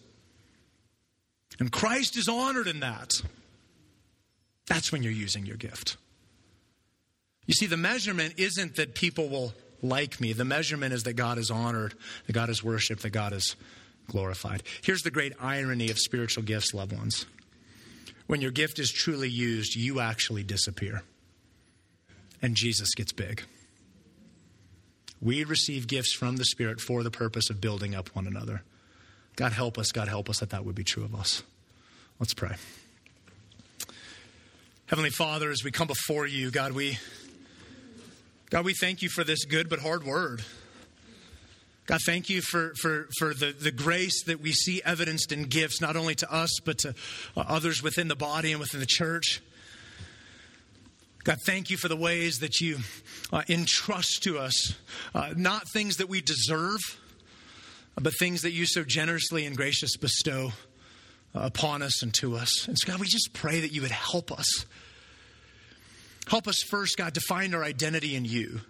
[1.58, 3.12] And Christ is honored in that.
[4.66, 5.96] That's when you're using your gift.
[7.46, 9.52] You see, the measurement isn't that people will
[9.82, 10.32] like me.
[10.32, 11.94] The measurement is that God is honored,
[12.26, 13.54] that God is worshiped, that God is
[14.10, 14.62] glorified.
[14.82, 17.26] Here's the great irony of spiritual gifts, loved ones.
[18.26, 21.02] When your gift is truly used, you actually disappear,
[22.40, 23.42] and Jesus gets big.
[25.20, 28.62] We receive gifts from the Spirit for the purpose of building up one another.
[29.36, 31.42] God help us, God help us that that would be true of us.
[32.20, 32.54] Let's pray.
[34.86, 36.98] Heavenly Father, as we come before you, God, we
[38.50, 40.44] God, we thank you for this good but hard word.
[41.86, 45.80] God, thank you for, for, for the, the grace that we see evidenced in gifts,
[45.80, 46.94] not only to us, but to
[47.36, 49.42] uh, others within the body and within the church.
[51.24, 52.78] God, thank you for the ways that you
[53.32, 54.74] uh, entrust to us,
[55.14, 56.78] uh, not things that we deserve,
[58.00, 60.52] but things that you so generously and gracious bestow
[61.34, 62.66] uh, upon us and to us.
[62.66, 64.66] And so, God, we just pray that you would help us.
[66.26, 68.60] Help us first, God, to find our identity in you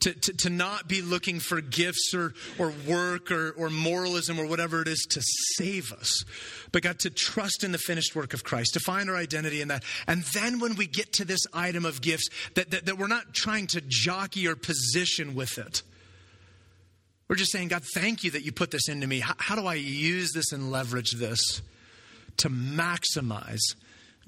[0.00, 4.46] to, to, to not be looking for gifts or, or work or, or moralism or
[4.46, 5.20] whatever it is to
[5.56, 6.24] save us,
[6.72, 9.68] but God, to trust in the finished work of Christ, to find our identity in
[9.68, 9.84] that.
[10.06, 13.34] And then when we get to this item of gifts, that, that, that we're not
[13.34, 15.82] trying to jockey or position with it.
[17.28, 19.20] We're just saying, God, thank you that you put this into me.
[19.20, 21.60] How, how do I use this and leverage this
[22.38, 23.60] to maximize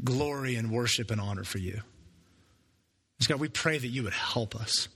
[0.05, 1.81] glory and worship and honor for you?
[3.27, 4.89] God, we pray that you would help us.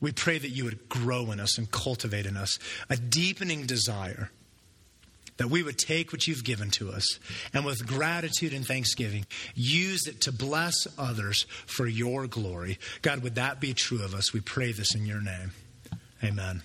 [0.00, 2.58] We pray that you would grow in us and cultivate in us
[2.90, 4.30] a deepening desire
[5.36, 7.18] that we would take what you've given to us
[7.52, 12.78] and with gratitude and thanksgiving use it to bless others for your glory.
[13.02, 14.32] God, would that be true of us?
[14.32, 15.52] We pray this in your name.
[16.22, 16.62] Amen.